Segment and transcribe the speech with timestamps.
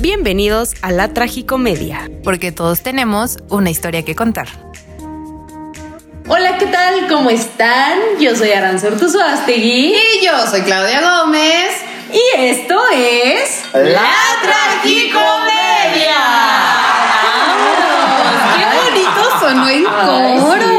[0.00, 2.10] Bienvenidos a la Tragicomedia.
[2.24, 4.48] Porque todos tenemos una historia que contar.
[6.26, 7.06] Hola, ¿qué tal?
[7.06, 7.98] ¿Cómo están?
[8.18, 9.94] Yo soy Aranza Ortuzo Astegui.
[9.94, 11.82] Y yo soy Claudia Gómez.
[12.14, 13.62] Y esto es...
[13.74, 16.16] ¡La Tragicomedia!
[17.36, 18.56] ¡Vámonos!
[18.56, 20.69] ¡Qué bonito sonó en coro!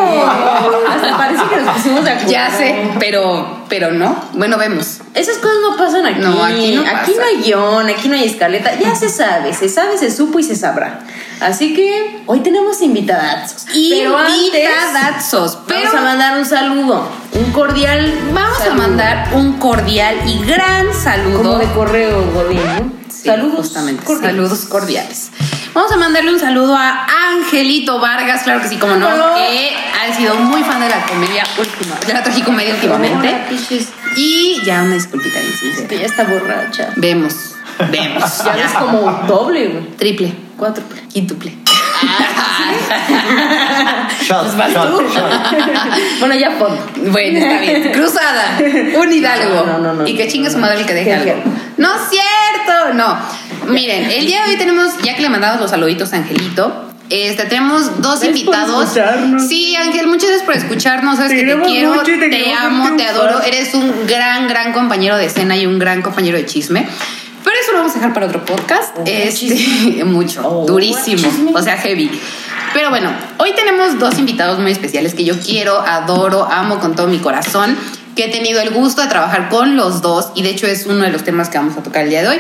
[1.84, 2.32] De acuerdo.
[2.32, 4.16] Ya sé, pero, pero no.
[4.34, 5.00] Bueno, vemos.
[5.14, 6.20] Esas cosas no pasan aquí.
[6.22, 7.20] No, aquí no Aquí pasa.
[7.20, 8.78] no hay guion, aquí no hay escaleta.
[8.80, 11.02] Ya se sabe, se sabe, se supo y se sabrá.
[11.40, 13.66] Así que hoy tenemos invitadazos.
[13.76, 15.58] Invitadazos.
[15.68, 18.20] Pero vamos a mandar un saludo, un cordial.
[18.34, 21.38] vamos a mandar un cordial y gran saludo.
[21.38, 22.92] como de correo, Godín, ¿no?
[23.10, 24.04] Sí, Saludos justamente.
[24.04, 24.36] cordiales.
[24.36, 25.32] Saludos cordiales.
[25.74, 29.36] Vamos a mandarle un saludo a Angelito Vargas, claro que sí, como no, Hola.
[29.36, 33.34] que ha sido muy fan de la comedia última, de la tragicomedia últimamente.
[34.18, 36.90] Y ya una disculpita Es que ya está borracha.
[36.98, 37.56] Vemos,
[37.90, 38.24] vemos.
[38.58, 39.88] Ya es como doble, güey.
[39.98, 40.84] Triple, Cuatro.
[41.12, 41.56] quíntuple.
[44.22, 45.02] Shot, vas shot, tú.
[45.08, 45.32] shot.
[46.20, 46.78] Bueno, ya pon.
[47.12, 47.92] Bueno, está bien.
[47.94, 48.60] Cruzada.
[48.98, 49.64] Un hidalgo.
[49.66, 50.66] No, no, no, y que chingue no, su no.
[50.68, 51.42] madre el que deje algo.
[51.78, 52.94] No es cierto.
[52.94, 53.18] No.
[53.68, 57.46] Miren, el día de hoy tenemos, ya que le mandamos los saluditos a Angelito, este,
[57.46, 58.90] tenemos dos invitados.
[59.48, 61.18] Sí, Ángel, muchas gracias por escucharnos.
[61.18, 63.42] Sabes Te que te quiero, te te, amo, te adoro.
[63.42, 66.88] Eres un gran, gran compañero de escena y un gran compañero de chisme.
[67.44, 68.96] Pero eso lo vamos a dejar para otro podcast.
[68.98, 71.18] Oh, Este, mucho, Oh, durísimo.
[71.18, 71.52] chisme.
[71.54, 72.10] O sea, heavy.
[72.74, 77.08] Pero bueno, hoy tenemos dos invitados muy especiales que yo quiero, adoro, amo con todo
[77.08, 77.76] mi corazón,
[78.16, 81.04] que he tenido el gusto de trabajar con los dos y de hecho es uno
[81.04, 82.38] de los temas que vamos a tocar el día de hoy.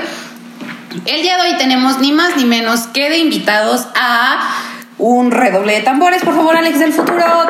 [1.06, 4.40] El día de hoy tenemos ni más ni menos que de invitados a
[4.98, 7.48] un redoble de tambores, por favor, Alex del futuro.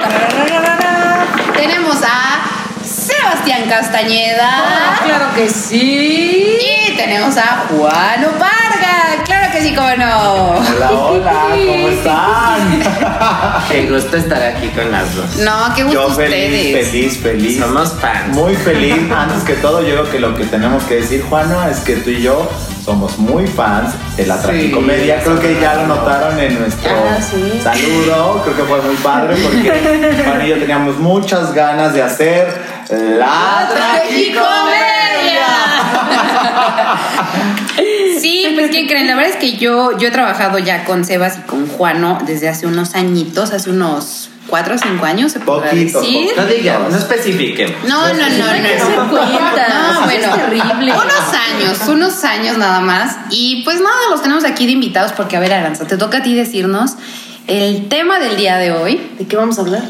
[1.58, 2.39] Tenemos a
[2.86, 4.47] Sebastián Castañeda.
[4.47, 6.56] Ah, claro que sí.
[6.88, 9.11] Y tenemos a Juano Parga.
[9.62, 10.52] Sí, cómo no.
[10.52, 12.84] Hola, hola, ¿cómo están?
[13.70, 15.36] Qué gusto estar aquí con las dos.
[15.38, 16.88] No, qué gusto Yo feliz, ustedes.
[16.90, 17.59] feliz, feliz.
[17.59, 18.36] Somos fans.
[18.36, 18.96] Muy feliz.
[19.16, 22.09] Antes que todo, yo creo que lo que tenemos que decir, Juana, es que tú
[22.09, 22.50] y yo
[22.84, 25.22] somos muy fans de la Sí, tragicomedia.
[25.22, 27.62] Creo que ya lo notaron en nuestro Ah, sí.
[27.63, 28.41] saludo.
[28.44, 32.47] Creo que fue muy padre porque Juan y yo teníamos muchas ganas de hacer
[32.90, 33.69] la
[38.22, 39.08] Sí, pues ¿qué creen?
[39.08, 42.50] La verdad es que yo, yo he trabajado ya con Sebas y con Juano desde
[42.50, 46.30] hace unos añitos, hace unos cuatro o cinco años, se podrá Poquito, decir.
[46.36, 47.74] No digan, no especifiquen.
[47.88, 48.30] No, no, no, no.
[48.30, 49.16] no.
[49.16, 50.92] No, eso bueno, es terrible.
[50.92, 53.18] Unos años, unos años nada más.
[53.30, 56.24] Y pues nada, los tenemos aquí de invitados porque, a ver, Aranza, te toca a
[56.24, 56.92] ti decirnos
[57.48, 59.84] el tema del día de hoy, ¿De qué vamos a hablar?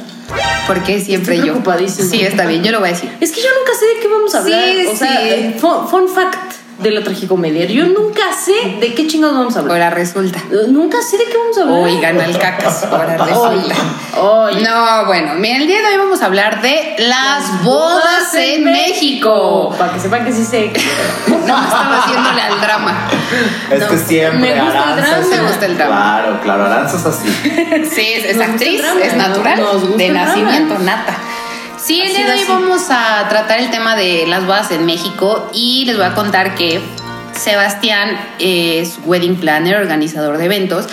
[0.68, 1.90] porque siempre Estoy yo.
[1.90, 3.12] Sí, está bien, yo lo voy a decir.
[3.20, 4.64] Es que yo nunca sé de qué vamos a hablar.
[4.64, 5.56] Sí, o sea, sí.
[5.60, 6.51] fun, fun fact
[6.82, 7.66] de la tragicomedia.
[7.66, 9.78] Yo nunca sé de qué chingados vamos a hablar.
[9.84, 10.40] Ahora resulta.
[10.70, 11.80] Nunca sé de qué vamos a hablar.
[11.84, 13.76] Oigan al cacas, ahora resulta.
[14.20, 14.62] Oye.
[14.62, 19.74] No, bueno, mira, el día de hoy vamos a hablar de las bodas en México.
[19.78, 20.72] Para que sepan que sí sé.
[21.28, 23.08] No, estaba haciéndole al drama.
[23.72, 25.22] Es No, que siempre me gusta el Aranza drama.
[25.22, 25.96] es- Me gusta el drama.
[26.22, 27.30] Claro, claro, Aranza es así.
[27.92, 30.28] Sí, es, actriz, el drama, es natural, nos gusta de el drama.
[30.30, 31.18] nacimiento, nata.
[31.84, 35.50] Sí, el día de hoy vamos a tratar el tema de las bodas en México
[35.54, 36.80] y les voy a contar que
[37.34, 40.88] Sebastián es wedding planner, organizador de eventos,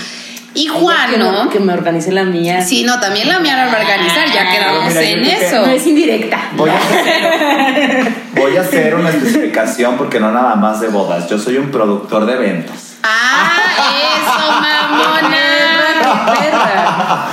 [0.55, 1.51] y Juan, Que ¿no?
[1.51, 2.63] Que me organicé la mía.
[2.63, 5.47] Sí, no, también la mía la va a organizar, ya quedamos Mira, yo en que-
[5.47, 5.67] eso.
[5.67, 6.39] No es indirecta.
[6.57, 11.29] Voy a, hacer, voy a hacer una especificación porque no nada más de bodas.
[11.29, 12.77] Yo soy un productor de eventos.
[13.03, 13.53] ¡Ah,
[13.93, 15.37] eso, mamona!
[16.35, 17.27] ¡Qué perra!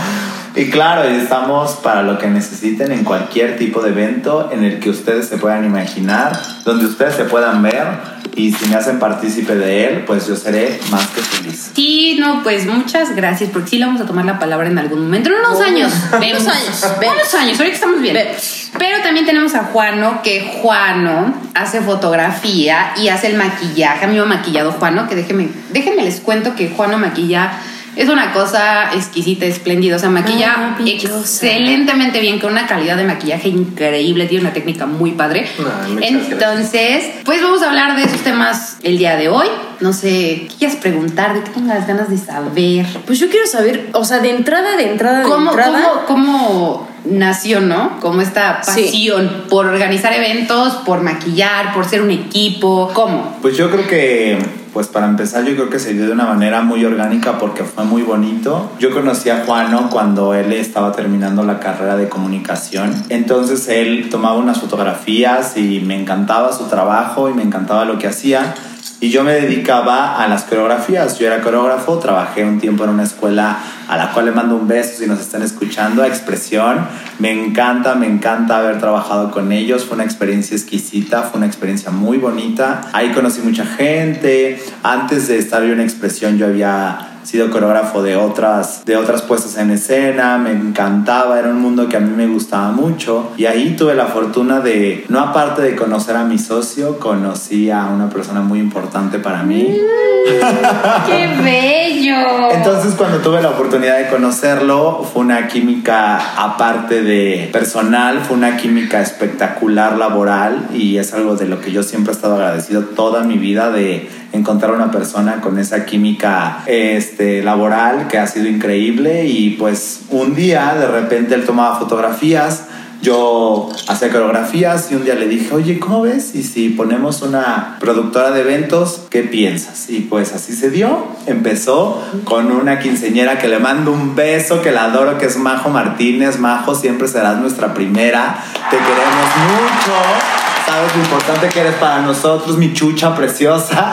[0.56, 4.90] Y claro, estamos para lo que necesiten en cualquier tipo de evento en el que
[4.90, 9.88] ustedes se puedan imaginar, donde ustedes se puedan ver y si me hacen partícipe de
[9.88, 11.72] él, pues yo seré más que feliz.
[11.76, 15.02] Sí, no, pues muchas gracias, porque sí le vamos a tomar la palabra en algún
[15.04, 15.30] momento.
[15.30, 15.94] En unos Unos- años.
[16.14, 17.16] unos años, vemos.
[17.16, 18.14] Unos años, ahorita estamos bien.
[18.14, 18.72] Vemos.
[18.78, 24.06] Pero también tenemos a Juano, que Juano hace fotografía y hace el maquillaje.
[24.06, 27.52] A mí me ha maquillado Juano, que déjenme, déjenme les cuento que Juano maquilla.
[27.96, 29.96] Es una cosa exquisita, espléndida.
[29.96, 31.20] O sea, maquilla Maravillosa.
[31.20, 34.26] excelentemente bien, con una calidad de maquillaje increíble.
[34.26, 35.48] Tiene una técnica muy padre.
[35.58, 39.48] Muchas Entonces, pues vamos a hablar de esos temas el día de hoy.
[39.80, 41.34] No sé, ¿qué quieres preguntar?
[41.34, 42.86] ¿De qué tengas ganas de saber?
[43.06, 46.04] Pues yo quiero saber, o sea, de entrada, de entrada, de ¿Cómo, entrada.
[46.06, 48.00] cómo, cómo nació, no?
[48.00, 48.84] Como esta Sí.
[48.84, 52.92] pasión por organizar eventos, por maquillar, por ser un equipo.
[52.94, 53.38] ¿Cómo?
[53.42, 54.38] Pues yo creo que,
[54.74, 57.84] pues para empezar, yo creo que se dio de una manera muy orgánica porque fue
[57.86, 58.72] muy bonito.
[58.80, 62.94] Yo conocí a Juano cuando él estaba terminando la carrera de comunicación.
[63.10, 68.08] Entonces él tomaba unas fotografías y me encantaba su trabajo y me encantaba lo que
[68.08, 68.54] hacía.
[69.02, 71.20] Y yo me dedicaba a las coreografías.
[71.20, 73.58] Yo era coreógrafo, trabajé un tiempo en una escuela
[73.88, 76.88] a la cual le mando un beso si nos están escuchando, a Expresión.
[77.20, 79.86] Me encanta, me encanta haber trabajado con ellos.
[79.86, 82.82] Fue una experiencia exquisita, fue una experiencia muy bonita.
[82.94, 84.64] Ahí conocí mucha gente.
[84.82, 89.58] Antes de estar yo en Expresión yo había sido coreógrafo de otras, de otras puestas
[89.58, 93.76] en escena, me encantaba, era un mundo que a mí me gustaba mucho y ahí
[93.78, 98.42] tuve la fortuna de, no aparte de conocer a mi socio, conocí a una persona
[98.42, 99.64] muy importante para mí.
[99.64, 100.06] Mm,
[101.06, 102.52] ¡Qué bello!
[102.52, 108.58] Entonces cuando tuve la oportunidad de conocerlo, fue una química aparte de personal, fue una
[108.58, 113.24] química espectacular laboral y es algo de lo que yo siempre he estado agradecido toda
[113.24, 119.26] mi vida de encontrar una persona con esa química este, laboral que ha sido increíble
[119.26, 122.66] y pues un día de repente él tomaba fotografías,
[123.02, 126.34] yo hacía coreografías y un día le dije, oye, ¿cómo ves?
[126.34, 129.90] Y si ponemos una productora de eventos, ¿qué piensas?
[129.90, 131.06] Y pues así se dio.
[131.28, 135.70] Empezó con una quinceñera que le mando un beso, que la adoro, que es Majo
[135.70, 136.40] Martínez.
[136.40, 138.44] Majo, siempre serás nuestra primera.
[138.72, 143.92] Te queremos mucho sabes lo importante que eres para nosotros, mi chucha preciosa.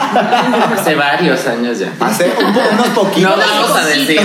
[0.73, 1.93] Hace varios años ya.
[1.99, 3.37] Hace unos poquitos.
[3.37, 4.21] No vamos a decir.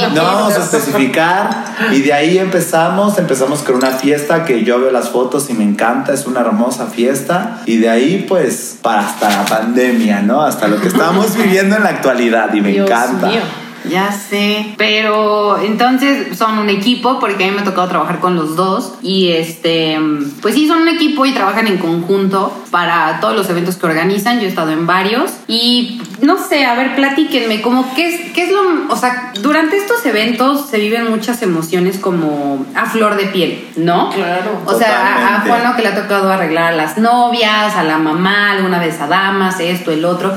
[0.00, 1.64] No, no vamos a especificar.
[1.92, 5.64] Y de ahí empezamos, empezamos con una fiesta que yo veo las fotos y me
[5.64, 7.60] encanta, es una hermosa fiesta.
[7.66, 10.42] Y de ahí pues para hasta la pandemia, ¿no?
[10.42, 13.26] Hasta lo que estamos viviendo en la actualidad y me encanta.
[13.26, 13.42] Mío.
[13.88, 18.36] Ya sé, pero entonces son un equipo porque a mí me ha tocado trabajar con
[18.36, 18.94] los dos.
[19.02, 19.98] Y este,
[20.42, 24.40] pues sí, son un equipo y trabajan en conjunto para todos los eventos que organizan.
[24.40, 25.32] Yo he estado en varios.
[25.48, 29.76] Y no sé, a ver, platíquenme, como qué es, qué es lo, o sea, durante
[29.76, 34.10] estos eventos se viven muchas emociones como a flor de piel, ¿no?
[34.10, 34.60] Claro.
[34.66, 38.52] O sea, a, Juano que le ha tocado arreglar a las novias, a la mamá,
[38.52, 40.34] alguna vez a damas, esto, el otro.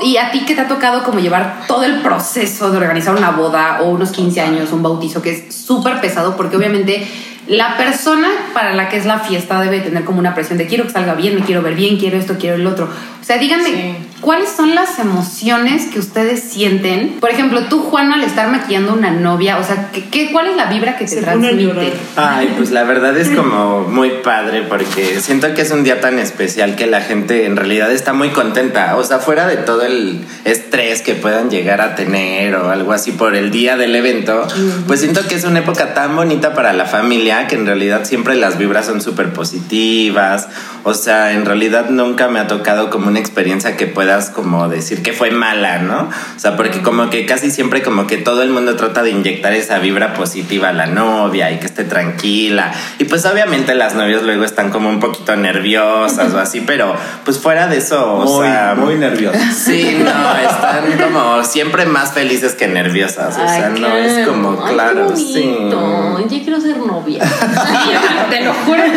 [0.00, 3.30] Y a ti que te ha tocado como llevar todo el proceso de organizar una
[3.30, 7.06] boda o unos 15 años, un bautizo, que es súper pesado porque obviamente
[7.46, 10.84] la persona para la que es la fiesta debe tener como una presión de quiero
[10.84, 12.88] que salga bien, me quiero ver bien, quiero esto, quiero el otro.
[13.26, 17.16] O sea, díganme, ¿cuáles son las emociones que ustedes sienten?
[17.18, 20.66] Por ejemplo, tú, Juana, al estar maquillando una novia, o sea, ¿qué, cuál es la
[20.66, 21.92] vibra que te transmite?
[22.14, 26.20] Ay, pues la verdad es como muy padre porque siento que es un día tan
[26.20, 28.94] especial que la gente en realidad está muy contenta.
[28.94, 33.10] O sea, fuera de todo el estrés que puedan llegar a tener o algo así
[33.10, 34.46] por el día del evento,
[34.86, 38.36] pues siento que es una época tan bonita para la familia que en realidad siempre
[38.36, 40.46] las vibras son súper positivas.
[40.84, 45.02] O sea, en realidad nunca me ha tocado como una experiencia que puedas como decir
[45.02, 46.10] que fue mala, ¿no?
[46.36, 49.54] O sea, porque como que casi siempre como que todo el mundo trata de inyectar
[49.54, 52.72] esa vibra positiva a la novia y que esté tranquila.
[52.98, 57.38] Y pues obviamente las novias luego están como un poquito nerviosas o así, pero pues
[57.38, 59.56] fuera de eso, o muy, sea, muy nerviosas.
[59.66, 65.16] Sí, no, están como siempre más felices que nerviosas, o sea, no es como claro,
[65.16, 65.70] sí.
[65.70, 67.22] Yo quiero ser novia.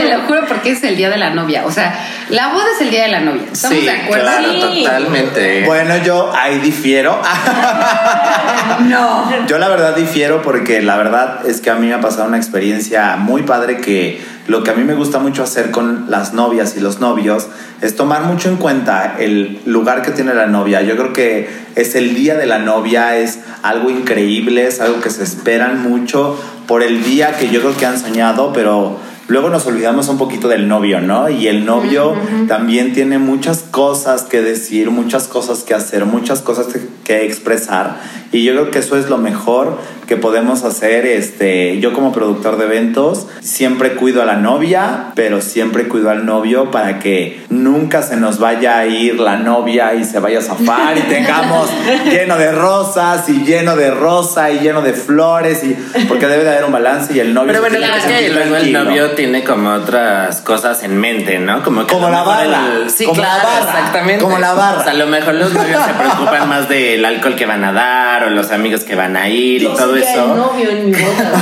[0.09, 1.93] te lo juro, porque es el día de la novia, o sea,
[2.29, 3.43] la boda es el día de la novia.
[3.51, 4.25] ¿Estamos sí, de acuerdo?
[4.25, 5.65] Claro, totalmente.
[5.65, 7.21] Bueno, yo ahí difiero.
[8.81, 9.47] no.
[9.47, 12.37] Yo la verdad difiero porque la verdad es que a mí me ha pasado una
[12.37, 16.75] experiencia muy padre que lo que a mí me gusta mucho hacer con las novias
[16.75, 17.47] y los novios
[17.81, 20.81] es tomar mucho en cuenta el lugar que tiene la novia.
[20.81, 25.11] Yo creo que es el día de la novia, es algo increíble, es algo que
[25.11, 29.65] se esperan mucho por el día que yo creo que han soñado, pero luego nos
[29.67, 31.29] olvidamos un poquito del novio, ¿no?
[31.29, 32.15] Y el novio
[32.47, 36.67] también tiene muchas cosas que decir, muchas cosas que hacer, muchas cosas
[37.03, 37.97] que expresar.
[38.31, 39.77] Y yo creo que eso es lo mejor
[40.09, 41.05] que podemos hacer.
[41.05, 46.25] Este, yo como productor de eventos siempre cuido a la novia, pero siempre cuido al
[46.25, 50.41] novio para que nunca se nos vaya a ir la novia y se vaya a
[50.41, 51.69] zafar y tengamos
[52.11, 55.75] lleno de rosas y lleno de rosa y lleno de flores y
[56.07, 57.53] porque debe de haber un balance y el novio.
[57.53, 61.61] Pero bueno, es que el novio tiene como otras cosas en mente, ¿no?
[61.61, 62.87] Como, que como la barra.
[62.87, 63.79] Sí, como claro, la barra.
[63.79, 64.23] exactamente.
[64.23, 64.79] Como la barra.
[64.79, 67.73] O sea, a lo mejor los novios se preocupan más del alcohol que van a
[67.73, 70.23] dar o los amigos que van a ir y todo eso.
[70.23, 71.33] El novio en mi boda.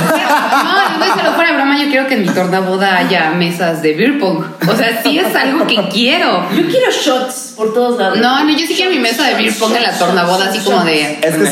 [0.98, 3.94] No, no, se lo fuera broma, yo quiero que en mi tornaboda haya mesas de
[3.94, 4.44] beer pong.
[4.68, 6.50] O sea, sí es algo que quiero.
[6.50, 8.18] Yo quiero shots por todos lados.
[8.18, 10.84] No, no, yo sí quiero mi mesa de beer pong en la tornaboda, así como
[10.84, 11.18] de.
[11.20, 11.44] Es que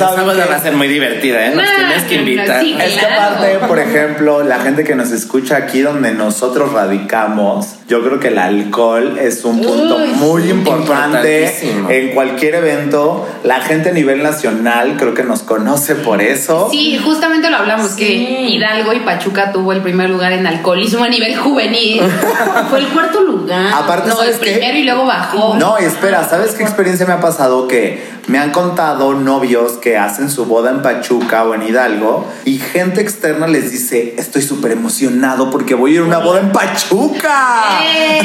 [0.45, 1.51] que- va a ser muy divertida, ¿eh?
[1.55, 2.61] Nos Nah, tienes que invitar.
[2.63, 7.67] sí, Es que aparte, por ejemplo, la gente que nos escucha aquí donde nosotros radicamos,
[7.89, 11.53] yo creo que el alcohol es un punto Uy, muy importante
[11.89, 13.27] en cualquier evento.
[13.45, 16.69] La gente a nivel nacional creo que nos conoce por eso.
[16.71, 17.97] Sí, justamente lo hablamos, Sí.
[17.97, 18.13] que
[18.49, 22.01] Hidalgo y Pachuca tuvo el primer lugar en alcoholismo a nivel juvenil.
[22.71, 23.73] Fue el cuarto lugar.
[23.75, 25.55] Aparte, No, el primero y luego bajó.
[25.57, 27.67] No, es espera, ¿sabes qué experiencia me ha pasado?
[27.69, 32.59] Que me han contado novios que hacen su boda en Pachuca o en Hidalgo y
[32.59, 36.53] gente externa les dice, estoy súper emocionado porque voy a ir a una boda en
[36.53, 37.76] Pachuca.
[37.85, 38.21] ¡Eh!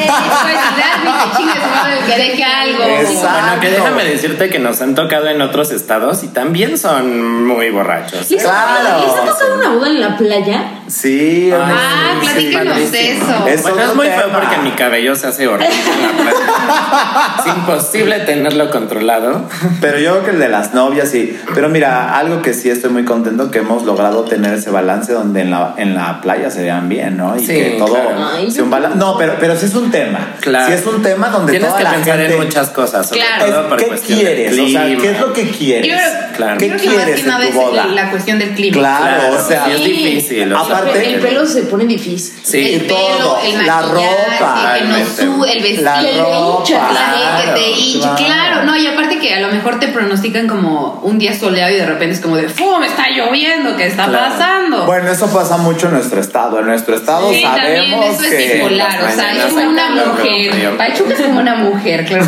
[2.05, 2.84] Que deje algo.
[2.84, 3.29] Exacto.
[3.29, 7.70] Bueno, que déjame decirte que nos han tocado en otros estados y también son muy
[7.70, 8.29] borrachos.
[8.29, 8.50] ¿Les ha-
[8.81, 9.05] Claro.
[9.05, 10.63] ¿Les ha tocado una boda en la playa?
[10.88, 12.86] Sí, Ah, sí, platícanos sí.
[12.91, 13.48] de eso.
[13.48, 17.36] Es bueno, es muy feo porque mi cabello se hace horrible en la playa.
[17.39, 19.43] Es imposible tenerlo controlado.
[19.79, 21.39] Pero yo creo que el de las novias sí.
[21.53, 25.41] Pero mira, algo que sí estoy muy contento que hemos logrado tener ese balance donde
[25.41, 27.36] en la, en la playa se vean bien, ¿no?
[27.38, 28.10] Y Sí, que todo claro.
[28.36, 28.98] Ay, sea un balance.
[28.98, 30.36] No, pero, pero sí es un tema.
[30.39, 30.67] Claro.
[30.67, 33.10] Sí es un tema donde Tienes toda que la pensar gente- en muchas cosas.
[33.10, 33.45] sobre Claro.
[33.45, 34.57] todo por ¿Qué quieres?
[34.60, 34.86] O sea.
[34.86, 35.88] ¿qué es lo que quieres?
[35.88, 36.57] Yo creo, Claro.
[36.57, 37.86] ¿Qué creo que más quieres que en nada tu es boda?
[37.88, 38.77] la cuestión del clima.
[38.77, 40.53] Claro, Claro, o sea, sí es difícil.
[40.53, 42.33] o sea, aparte- El pelo se pone difícil.
[42.43, 42.74] Sí.
[42.75, 47.62] el pelo, todo, el la ropa, que sube, el vestido, La el ropa, claro, que
[47.62, 48.63] te hincha, claro.
[48.63, 51.86] No, y aparte que a lo mejor te pronostican como un día soleado y de
[51.86, 52.83] repente es como de ¡Fum!
[52.83, 54.31] Está lloviendo, ¿qué está Claro.
[54.33, 54.86] pasando?
[54.86, 56.60] Bueno, eso pasa mucho en nuestro estado.
[56.60, 59.90] En nuestro estado Sí, también sabemos eso es que bipolar, o sea, es como una
[59.90, 60.78] mujer.
[60.78, 62.26] Pachuca es como una mujer, claro.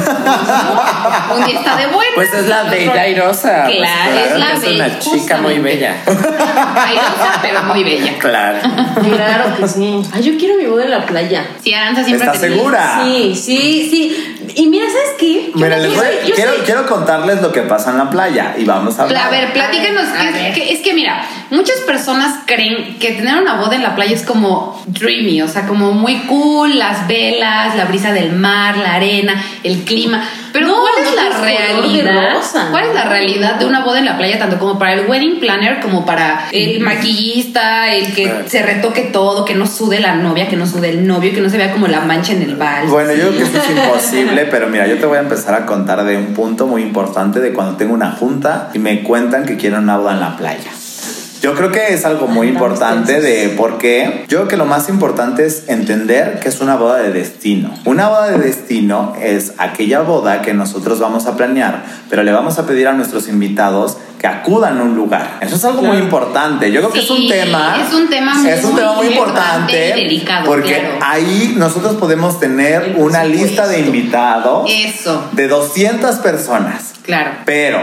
[1.36, 2.12] Un día está de buena.
[2.16, 3.64] Pues es la bella airosa.
[3.66, 5.96] pues Claro, es la es una bella, chica muy bella.
[6.06, 8.18] airosa, pero muy bella.
[8.20, 8.60] Claro.
[8.62, 10.02] Claro que sí.
[10.14, 11.46] Ay, yo quiero mi boda en la playa.
[11.64, 13.02] Sí, Aranza siempre ¿Estás segura?
[13.04, 14.36] Sí, sí, sí.
[14.56, 15.52] Y mira, ¿sabes qué?
[15.56, 18.56] Yo- Mira, les voy- soy- quiero, soy- quiero contarles lo que pasa en la playa
[18.58, 19.28] y vamos a hablar.
[19.28, 20.04] A ver, platícanos.
[20.08, 20.54] A ver, que- a ver.
[20.54, 24.24] que- es que mira, muchas personas creen que tener una boda en la playa es
[24.24, 29.42] como dreamy, o sea, como muy cool, las velas, la brisa del mar, la arena,
[29.64, 30.24] el clima.
[30.52, 32.34] Pero No, ¿cuál es no la es realidad?
[32.36, 35.08] rosa, ¿Cuál es la realidad de una boda en la playa, tanto como para el
[35.08, 38.44] wedding planner, como para el maquillista, el que Claro.
[38.48, 41.50] se retoque todo, que no sude la novia, que no sude el novio, que no
[41.50, 42.90] se vea como la mancha en el vals?
[42.92, 45.66] Bueno, yo creo que eso es imposible, pero mira, yo te voy a empezar a
[45.66, 49.58] contar de un punto muy importante de cuando tengo una junta y me cuentan que
[49.58, 50.70] quieren una boda en la playa.
[51.44, 54.24] Yo creo que es algo muy importante de por qué.
[54.30, 57.70] Yo creo que lo más importante es entender que es una boda de destino.
[57.84, 62.60] Una boda de destino es aquella boda que nosotros vamos a planear, pero le vamos
[62.60, 65.40] a pedir a nuestros invitados que acudan a un lugar.
[65.42, 66.72] Eso es algo muy importante.
[66.72, 67.76] Yo creo que es un Sí, tema.
[67.86, 70.96] es un tema es un muy tema muy importante delicado, Porque claro.
[71.02, 76.94] ahí nosotros podemos tener El una lista de invitados Eso, de 200 personas.
[77.04, 77.32] claro.
[77.46, 77.80] Pero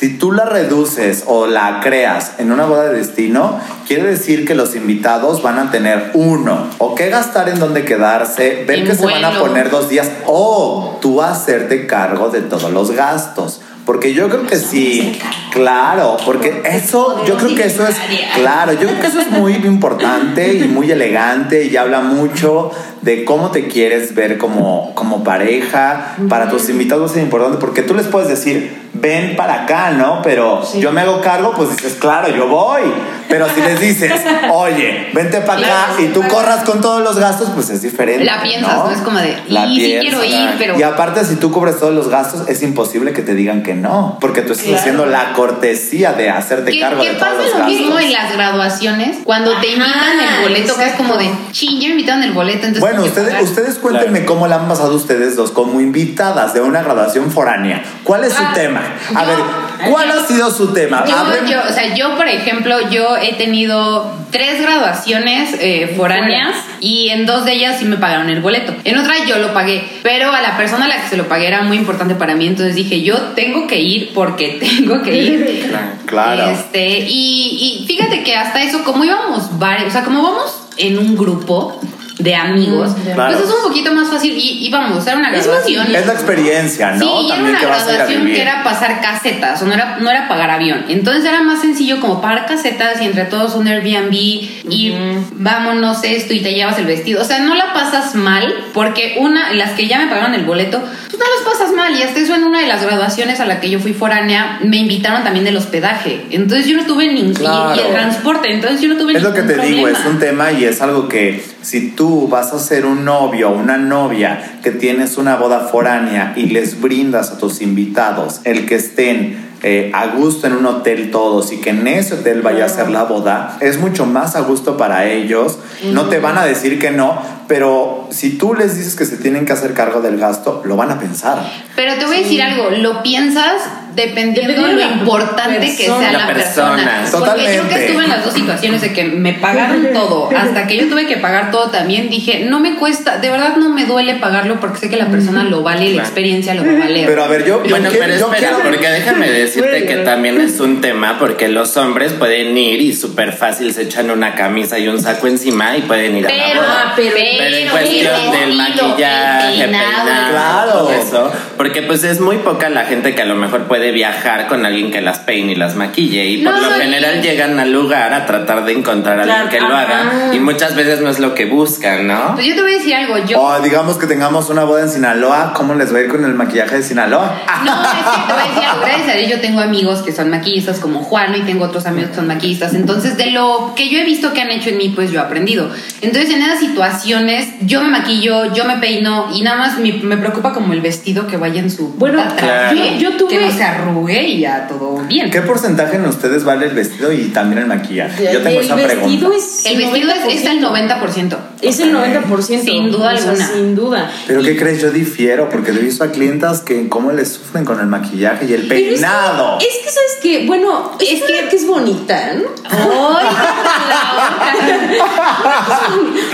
[0.00, 4.54] si tú la reduces o la creas en una boda de destino, quiere decir que
[4.54, 8.94] los invitados van a tener uno, o qué gastar en dónde quedarse, ver En que
[8.94, 13.60] se van a poner dos días, o tú hacerte cargo de todos los gastos.
[13.84, 15.18] Porque yo creo que sí,
[15.50, 17.96] claro, porque eso, yo creo que eso es,
[18.36, 22.70] claro, yo creo que eso es muy importante y muy elegante y habla mucho
[23.02, 26.14] de cómo te quieres ver como, como pareja.
[26.28, 30.20] Para tus invitados es importante porque tú les puedes decir, ven para acá, ¿no?
[30.22, 32.82] Pero yo me hago cargo, pues dices, claro, yo voy.
[33.28, 34.12] Pero si les dices,
[34.52, 36.02] oye, vente para acá Claro.
[36.02, 38.24] y tú corras con todos los gastos, pues es diferente.
[38.24, 38.90] La piensas, ¿no?
[38.90, 40.20] Es como de, La y sí piensas.
[40.20, 40.78] quiero ir, pero...
[40.78, 44.18] Y aparte, si tú cubres todos los gastos, es imposible que te digan que no,
[44.20, 44.80] porque tú estás Claro.
[44.80, 47.78] haciendo la cortesía de hacerte ¿Qué, cargo qué de todos pasa los lo gastos.
[47.78, 49.18] mismo en las graduaciones?
[49.24, 51.48] Cuando te invitan el boleto, que es como de, exacto.
[51.52, 53.42] chin, ya me invitaron el boleto, entonces Bueno, ustedes, pagar".
[53.44, 57.80] ustedes cuéntenme cómo la han pasado ustedes dos como invitadas de una graduación foránea.
[58.02, 59.20] ¿Cuál es su Ah, tema?
[59.20, 61.04] A yo- ver, ¿cuál ha sido su tema?
[61.06, 67.08] Yo, yo, o sea, yo, por ejemplo, yo he tenido tres graduaciones eh, foráneas y
[67.10, 68.74] en dos de ellas sí me pagaron el boleto.
[68.84, 71.48] En otra yo lo pagué, pero a la persona a la que se lo pagué
[71.48, 75.70] era muy importante para mí, entonces dije, yo tengo que ir porque tengo que ir.
[76.10, 76.50] Claro.
[76.50, 80.98] Este, y, y fíjate que hasta eso, como íbamos varios, o sea, como vamos en
[80.98, 81.80] un grupo
[82.20, 83.36] de amigos, Mm, claro.
[83.36, 85.94] pues es un poquito más fácil y íbamos, era una graduación.
[85.94, 87.04] Es la experiencia, ¿no?
[87.04, 90.28] Sí, y era una que graduación que era pasar casetas, o no era, no era
[90.28, 90.84] pagar avión.
[90.88, 94.94] Entonces era más sencillo como pagar casetas y entre todos un Airbnb y
[95.32, 97.22] vámonos esto y te llevas el vestido.
[97.22, 100.80] O sea, no la pasas mal porque una, las que ya me pagaron el boleto,
[100.80, 101.96] pues no las pasas mal.
[101.98, 104.76] Y hasta eso en una de las graduaciones a la que yo fui foránea, me
[104.78, 106.26] invitaron también del hospedaje.
[106.30, 107.74] Entonces yo no tuve ni y- Claro.
[107.76, 108.52] y, el transporte.
[108.52, 111.08] Entonces yo no tuve Es lo que te digo, es un tema y es algo
[111.08, 115.68] que si tú vas a ser un novio o una novia que tienes una boda
[115.70, 120.64] foránea y les brindas a tus invitados el que estén eh, a gusto en un
[120.64, 124.34] hotel todos y que en ese hotel vaya a ser la boda, es mucho más
[124.34, 125.58] a gusto para ellos.
[125.92, 129.44] No te van a decir que no, pero si tú les dices que se tienen
[129.44, 131.46] que hacer cargo del gasto, lo van a pensar.
[131.76, 133.60] Pero te voy a decir algo, lo piensas
[134.06, 137.00] dependiendo Dependiendo de lo importante que sea la, La persona.
[137.00, 137.26] persona.
[137.26, 140.76] Porque yo que estuve en las dos situaciones de que me pagaron todo, hasta que
[140.78, 144.14] yo tuve que pagar todo también, dije, no me cuesta, de verdad no me duele
[144.16, 147.06] pagarlo porque sé que la persona lo vale y la experiencia lo va a valer.
[147.06, 150.40] Pero a ver, yo, yo Bueno, pero yo espera, quiero- porque déjame decirte que también
[150.40, 154.78] es un tema, porque los hombres pueden ir y súper fácil se echan una camisa
[154.78, 156.82] y un saco encima y pueden ir a la Pero, boda.
[156.86, 160.72] Ah, pero- Pero en cuestión el del maquillaje, peinado, peinado, Claro.
[160.72, 164.46] todo eso, porque pues es muy poca la gente que a lo mejor puede viajar
[164.48, 167.58] con alguien que las peine y las maquille y por No, lo no, general llegan
[167.58, 170.00] al lugar a tratar de encontrar a alguien Claro, que lo ajá.
[170.28, 172.34] haga y muchas veces no es lo que buscan, ¿no?
[172.34, 173.40] Pues yo te voy a decir algo, yo...
[173.40, 176.34] O digamos que tengamos una boda en Sinaloa, ¿cómo les va a ir con el
[176.34, 177.40] maquillaje de Sinaloa?
[177.64, 178.80] No, es que te voy a decir algo.
[178.84, 182.10] Gracias a Dios yo tengo amigos que son maquillistas como Juan y tengo otros amigos
[182.10, 182.74] que son maquillistas.
[182.74, 185.22] Entonces, de lo que yo he visto que han hecho en mí, pues yo he
[185.22, 185.70] aprendido.
[186.00, 190.16] Entonces, en esas situaciones, yo me maquillo, yo me peino y nada más me, me
[190.16, 192.76] preocupa como el vestido que vaya en su Bueno, claro.
[192.76, 195.30] yo- yo tuve- que no se arrugue y ya todo bien.
[195.30, 198.24] ¿Qué porcentaje en ustedes vale el vestido y también el maquillaje?
[198.32, 199.36] Yo tengo el esa vestido pregunta.
[199.36, 201.36] es El vestido es, es el 90%.
[201.62, 202.62] Es el 90%.
[202.62, 203.46] Sin duda o sea, alguna.
[203.48, 204.10] sin duda.
[204.26, 204.80] Pero ¿qué crees?
[204.80, 208.52] Yo difiero porque he visto a clientas que cómo les sufren con el maquillaje y
[208.54, 209.58] el Pero es que- peinado.
[209.58, 210.46] Es que, ¿sabes qué?
[210.46, 212.44] Bueno, es, Es que, que- que es bonita, ¿no?
[212.70, 213.26] ¡Ay,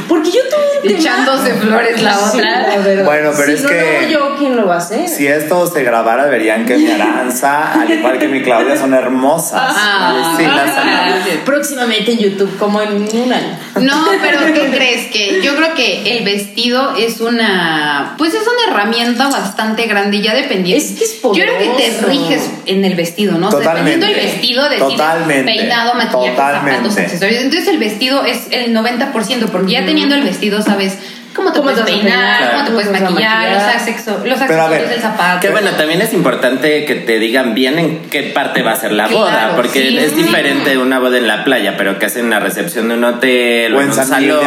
[0.09, 0.99] Porque yo tuve un tema...
[1.00, 2.69] Echándose flores la Sí, otra.
[2.69, 3.05] la verdad.
[3.05, 5.09] Bueno, pero Si es no que- yo, ¿quién lo va a hacer?
[5.09, 6.87] Si esto se grabara, verían que mi
[7.26, 9.75] Aranza, al igual que mi Claudia, son hermosas.
[9.76, 11.30] Ah, Sí.
[11.45, 13.59] Próximamente en YouTube, como en un año.
[13.80, 15.06] No, pero ¿qué crees?
[15.11, 20.35] Que yo creo que el vestido es una, pues es una herramienta bastante grande, ya
[20.35, 20.83] dependiendo.
[20.85, 22.06] Es que es Yo creo que te poderoso.
[22.06, 23.49] riges en el vestido, ¿no?
[23.49, 23.99] O sea, Totalmente.
[24.06, 25.52] dependiendo del vestido, decides Totalmente.
[25.52, 26.76] peinado, maquillaje, Totalmente.
[26.76, 27.42] zapatos, accesorios.
[27.42, 30.99] Entonces el vestido es el 90%, porque ya teniendo el vestido sabes
[31.37, 32.38] cómo te ¿Cómo puedes peinar, peinar?
[32.52, 35.40] cómo te ¿Cómo puedes maquillar, los, accesorios, los accesorios ver, del zapato.
[35.40, 38.93] Que bueno, también es importante que te digan bien en qué parte va a ser
[38.93, 39.99] la Claro, boda, porque sí.
[39.99, 43.05] es diferente una boda en la playa, pero que hacen en la recepción de un
[43.05, 44.47] hotel O en un San de salón,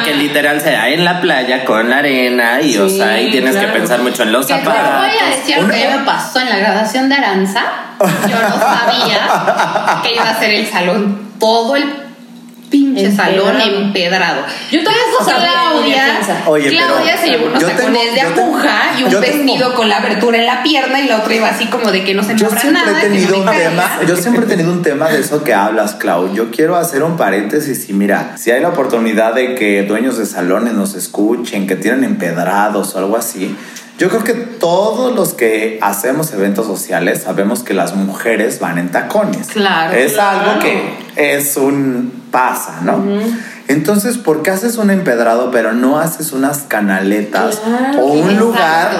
[0.00, 3.52] a que literal sea en la playa con la arena y o sea, ahí tienes
[3.52, 3.68] claro.
[3.72, 5.06] que pensar mucho en los te voy zapatos.
[5.22, 7.62] a decir que ya me pasó en la graduación de Aranza.
[8.00, 12.05] Yo no sabía que iba a ser el salón, todo el
[12.70, 13.46] pinche Empedrado.
[13.46, 14.42] salón empedrado.
[14.70, 14.80] Yo
[15.24, 16.20] sabía, Claudia.
[16.46, 19.98] Oye, Claudia pero se llevó unos tacones de aguja y un tengo- vestido con la
[19.98, 22.48] abertura en la pierna y la otra iba así como de que no se Yo
[22.50, 22.98] siempre nada.
[22.98, 25.54] he que no tenido un tema, yo siempre he tenido un tema de eso que
[25.54, 26.34] hablas, Clau.
[26.34, 30.26] Yo quiero hacer un paréntesis y mira, si hay la oportunidad de que dueños de
[30.26, 33.54] salones nos escuchen, que tienen empedrados o algo así,
[33.98, 38.90] yo creo que todos los que hacemos eventos sociales sabemos que las mujeres van en
[38.90, 39.46] tacones.
[39.48, 40.50] Claro, Es claro.
[40.50, 40.82] algo que
[41.16, 43.02] es un pasa, ¿no?
[43.68, 48.44] Entonces, ¿por qué haces un empedrado pero no haces unas canaletas Claro, o un exacto.
[48.44, 48.90] lugar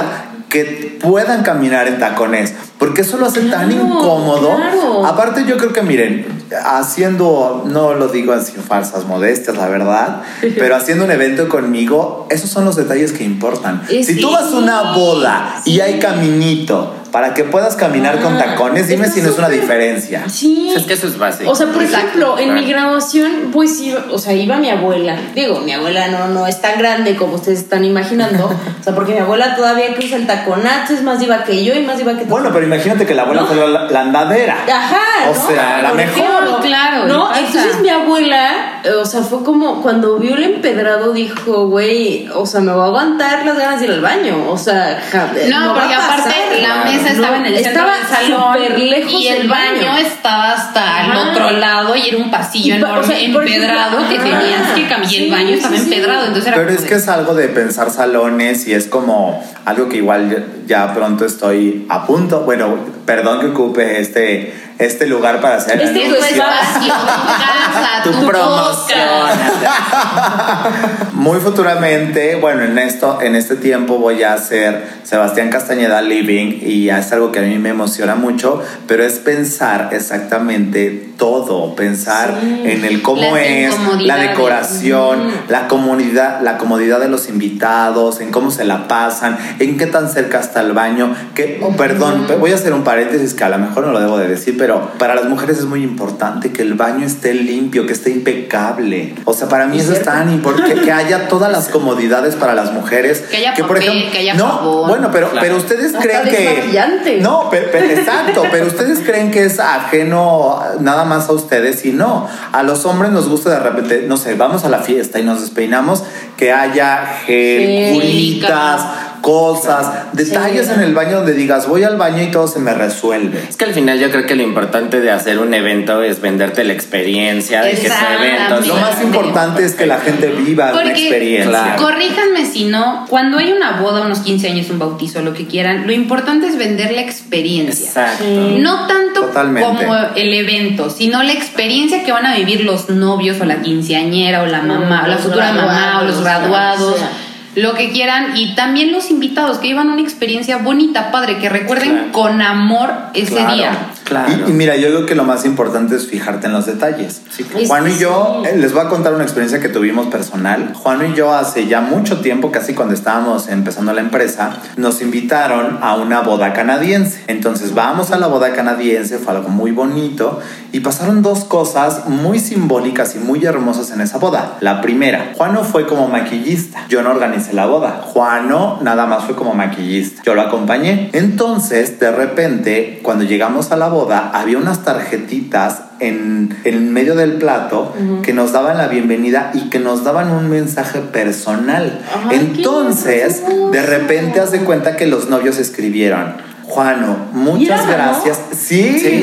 [0.48, 2.54] que puedan caminar en tacones?
[2.78, 4.54] Porque eso lo hace tan incómodo.
[4.56, 5.06] claro.
[5.06, 6.26] Aparte, yo creo que miren,
[6.64, 10.22] haciendo, no lo digo así falsas modestias, la verdad,
[10.58, 13.82] pero haciendo un evento conmigo, esos son los detalles que importan.
[13.88, 18.20] Es- si tú vas a una sí, boda y hay caminito para que puedas caminar
[18.20, 20.24] con Ah, tacones, dime si no es una diferencia.
[20.28, 20.70] Sí.
[20.76, 21.50] Es que eso es básico.
[21.50, 22.08] O sea, por Exacto.
[22.08, 22.82] ejemplo, en mi Claro.
[22.82, 25.16] graduación, pues iba, o sea, iba mi abuela.
[25.34, 28.44] Digo, mi abuela no, no es tan grande como ustedes están imaginando.
[28.80, 31.84] o sea, porque mi abuela todavía cruza el taconazo, es más diva que yo y
[31.84, 33.46] más diva que Bueno, pero imagínate que la abuela No.
[33.46, 34.58] fue la, la andadera.
[34.70, 35.48] Ajá, O ¿no?
[35.48, 36.18] sea, la mejor.
[36.20, 37.34] ejemplo, Claro, ¿no?
[37.34, 42.44] Entonces mi abuela, eh, o sea, fue como cuando vio el empedrado, dijo, güey, o
[42.44, 44.44] sea, me voy a aguantar las ganas de ir al baño.
[44.50, 47.96] O sea, ja- No, va porque a aparte la mesa Estaba en el centro estaba
[47.96, 49.96] del salón lejos y el baño.
[49.98, 51.30] estaba hasta el Ajá.
[51.30, 54.70] otro lado y era un pasillo Y pa- o enorme sea, empedrado ejemplo, que tenías
[54.74, 55.92] que caminar y el baño estaba sí, sí.
[55.94, 59.42] empedrado, entonces era Pero es de- que es algo de pensar salones y es como
[59.64, 60.30] algo que igual
[60.66, 62.40] ya, ya pronto estoy a punto.
[62.40, 68.02] Bueno, perdón que ocupe este, este lugar para hacer Este Es tu espacio, tu casa,
[68.04, 68.98] tu, tu, promoción.
[71.14, 76.90] Muy futuramente, bueno, en esto, en este tiempo voy a hacer Sebastián Castañeda Living y
[76.90, 82.62] es algo que a mí me emociona mucho, pero es pensar exactamente todo, pensar Sí.
[82.64, 85.32] en el cómo Las es, la decoración, Mm.
[85.48, 90.10] la comodidad, la comodidad de los invitados, en cómo se la pasan, en qué tan
[90.10, 93.58] cerca está el baño, que, oh, perdón, voy a hacer un paréntesis que a lo
[93.58, 94.65] mejor no lo debo de decir, pero
[94.98, 99.14] para las mujeres es muy importante que el baño esté limpio, que esté impecable.
[99.24, 102.34] O sea, para mí Es eso es tan importante, que, que haya todas las comodidades
[102.36, 103.20] para las mujeres.
[103.30, 104.88] Que haya por papel, ejemplo, que haya no, jabón.
[104.88, 105.40] bueno, pero, Claro.
[105.46, 110.60] pero ustedes Hasta creen que no, pero, pero- exacto, pero ustedes creen que es ajeno
[110.80, 112.28] nada más a ustedes y no.
[112.52, 115.40] A los hombres nos gusta de repente, no sé, vamos a la fiesta y nos
[115.40, 116.02] despeinamos,
[116.36, 118.82] que haya gel, curitas,
[119.20, 123.42] cosas, detalles en el baño donde digas, voy al baño y todo se me resuelve.
[123.48, 126.64] Es que al final yo creo que lo importante de hacer un evento es venderte
[126.64, 128.60] la experiencia de que tu evento.
[128.66, 131.50] Lo más importante es que la gente viva Porque, experiencia.
[131.50, 131.82] Claro.
[131.82, 135.86] corríjanme si no, cuando hay una boda, unos 15 años, un bautizo, lo que quieran,
[135.86, 137.86] lo importante es vender la experiencia.
[137.86, 138.24] Exacto.
[138.58, 139.68] No tanto Totalmente.
[139.68, 144.42] como el evento, sino la experiencia que van a vivir los novios o la quinceañera
[144.42, 146.94] o la mamá, o la futura mamá o los graduados, graduados.
[146.94, 147.25] o sea.
[147.56, 151.90] Lo que quieran y también los invitados que llevan una experiencia bonita, padre, que recuerden
[151.90, 152.12] Claro.
[152.12, 153.54] con amor ese Claro.
[153.54, 153.70] día.
[154.04, 154.32] Claro.
[154.46, 157.22] Y, y mira, yo creo que lo más importante es fijarte en los detalles.
[157.58, 158.50] Es Juan que y yo, sí.
[158.50, 160.74] eh, les voy a contar una experiencia que tuvimos personal.
[160.74, 165.78] Juan y yo hace ya mucho tiempo, casi cuando estábamos empezando la empresa, nos invitaron
[165.82, 167.24] a una boda canadiense.
[167.26, 170.40] Entonces vamos a la boda canadiense, fue algo muy bonito
[170.70, 174.56] y pasaron dos cosas muy simbólicas y muy hermosas en esa boda.
[174.60, 176.84] La primera, Juano fue como maquillista.
[176.88, 177.10] Yo no
[177.52, 178.00] la boda.
[178.02, 180.22] Juano nada más fue como maquillista.
[180.24, 181.10] Yo lo acompañé.
[181.12, 187.34] Entonces, de repente, cuando llegamos a la boda, había unas tarjetitas en, en medio del
[187.34, 192.00] plato que nos daban la bienvenida y que nos daban un mensaje personal.
[192.28, 196.34] Ay, Entonces, de repente, haz de cuenta que los novios escribieron.
[196.68, 198.38] Juano, muchas gracias.
[198.52, 199.22] Sí, Sí.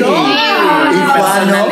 [1.18, 1.66] Juano,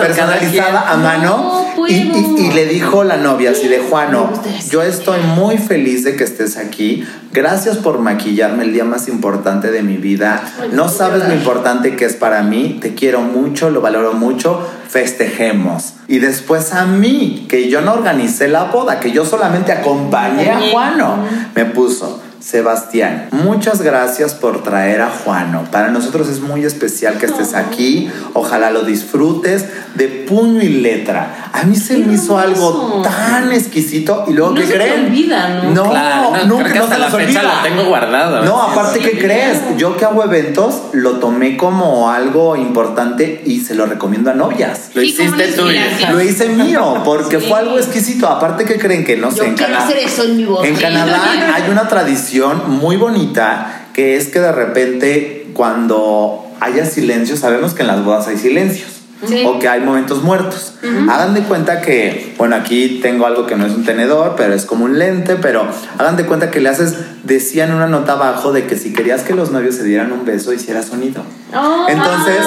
[0.00, 1.64] personalizada a mano.
[1.76, 4.30] No y, y- y le dijo la novia así de Juano,
[4.70, 7.04] yo estoy muy feliz de que estés aquí.
[7.32, 10.42] Gracias por maquillarme el día más importante de mi vida.
[10.72, 12.78] No sabes lo importante que es para mí.
[12.80, 14.60] Te quiero mucho, lo valoro mucho.
[14.88, 15.94] Festejemos.
[16.08, 20.60] Y después a mí, que yo no organicé la boda, que yo solamente acompañé a.
[20.70, 21.18] Juano,
[21.54, 22.22] me puso.
[22.40, 25.64] Sebastián, muchas gracias por traer a Juano.
[25.72, 28.08] Para nosotros es muy especial que estés aquí.
[28.34, 31.50] Ojalá lo disfrutes de puño y letra.
[31.52, 34.24] A mí se me hizo algo tan exquisito.
[34.28, 35.06] Y luego, No ¿qué se te creen?
[35.06, 35.70] olvida, ¿no?
[35.70, 37.54] No, Claro, no, nunca creo que no hasta se la fecha olvida.
[37.56, 38.44] lo tengo guardado.
[38.44, 39.60] No, aparte, ¿qué crees?
[39.78, 44.90] Yo que hago eventos, lo tomé como algo importante y se lo recomiendo a novias.
[44.94, 45.80] Lo Sí, hiciste tuyo.
[46.10, 47.46] Lo hice mío, porque Sí.
[47.48, 48.28] fue algo exquisito.
[48.28, 49.04] Aparte, ¿qué creen?
[49.04, 49.88] Que no sé, Yo en quiero Canadá.
[49.88, 50.66] hacer eso en mi boda.
[50.66, 51.20] En Sí, Canadá
[51.54, 51.88] hay una
[52.26, 58.04] tradición muy bonita que es que de repente cuando haya silencio, sabemos que en las
[58.04, 58.90] bodas hay silencios.
[59.26, 59.44] Sí.
[59.46, 60.74] O que hay momentos muertos.
[61.08, 64.66] Hagan de cuenta que, bueno, aquí tengo algo que no es un tenedor, pero es
[64.66, 68.66] como un lente, pero hagan de cuenta que le haces, decían una nota abajo de
[68.66, 71.22] que si querías que los novios se dieran un beso, hiciera sonido.
[71.54, 72.40] Oh, Entonces,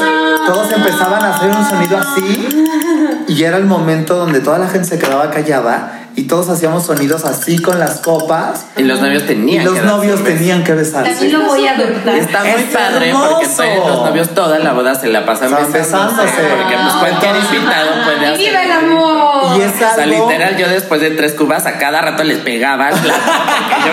[0.45, 2.47] todos empezaban a hacer un sonido así
[3.27, 7.23] y era el momento donde toda la gente se quedaba callada y todos hacíamos sonidos
[7.25, 10.73] así con las copas Y los novios y tenían los que darse novios tenían que
[10.73, 11.11] besarse.
[11.13, 12.15] También lo voy a adoptar.
[12.15, 13.87] Está muy Es padre porque hermoso.
[13.87, 16.25] los novios toda la boda se la pasan Están besándose.
[16.25, 16.55] besándose.
[16.57, 18.37] Porque pues cualquier invitado puede ¡Y hacer.
[18.37, 19.57] viva el amor!
[19.57, 20.27] Y es O sea, algo...
[20.29, 23.07] literal, yo después de tres cubas a cada rato les pegaba porque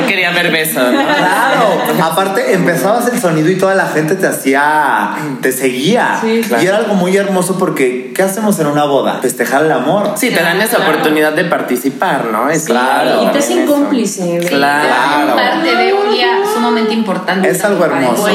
[0.00, 0.92] yo quería ver besos.
[0.92, 1.06] ¿no?
[1.06, 5.10] Claro, aparte empezabas el sonido y toda la gente te hacía,
[5.42, 6.18] te seguía.
[6.20, 6.62] Sí, claro.
[6.62, 9.18] Y era algo muy hermoso porque, ¿qué hacemos en una boda?
[9.22, 10.12] Festejar el amor.
[10.16, 12.50] Sí, te dan esa oportunidad de participar, ¿no?
[12.50, 13.24] Es Claro.
[13.24, 14.38] Y te hacen cómplice.
[14.38, 14.48] ¿verdad?
[14.48, 15.36] Claro.
[15.36, 17.48] Parte de un día sumamente importante.
[17.48, 18.26] Es algo hermoso.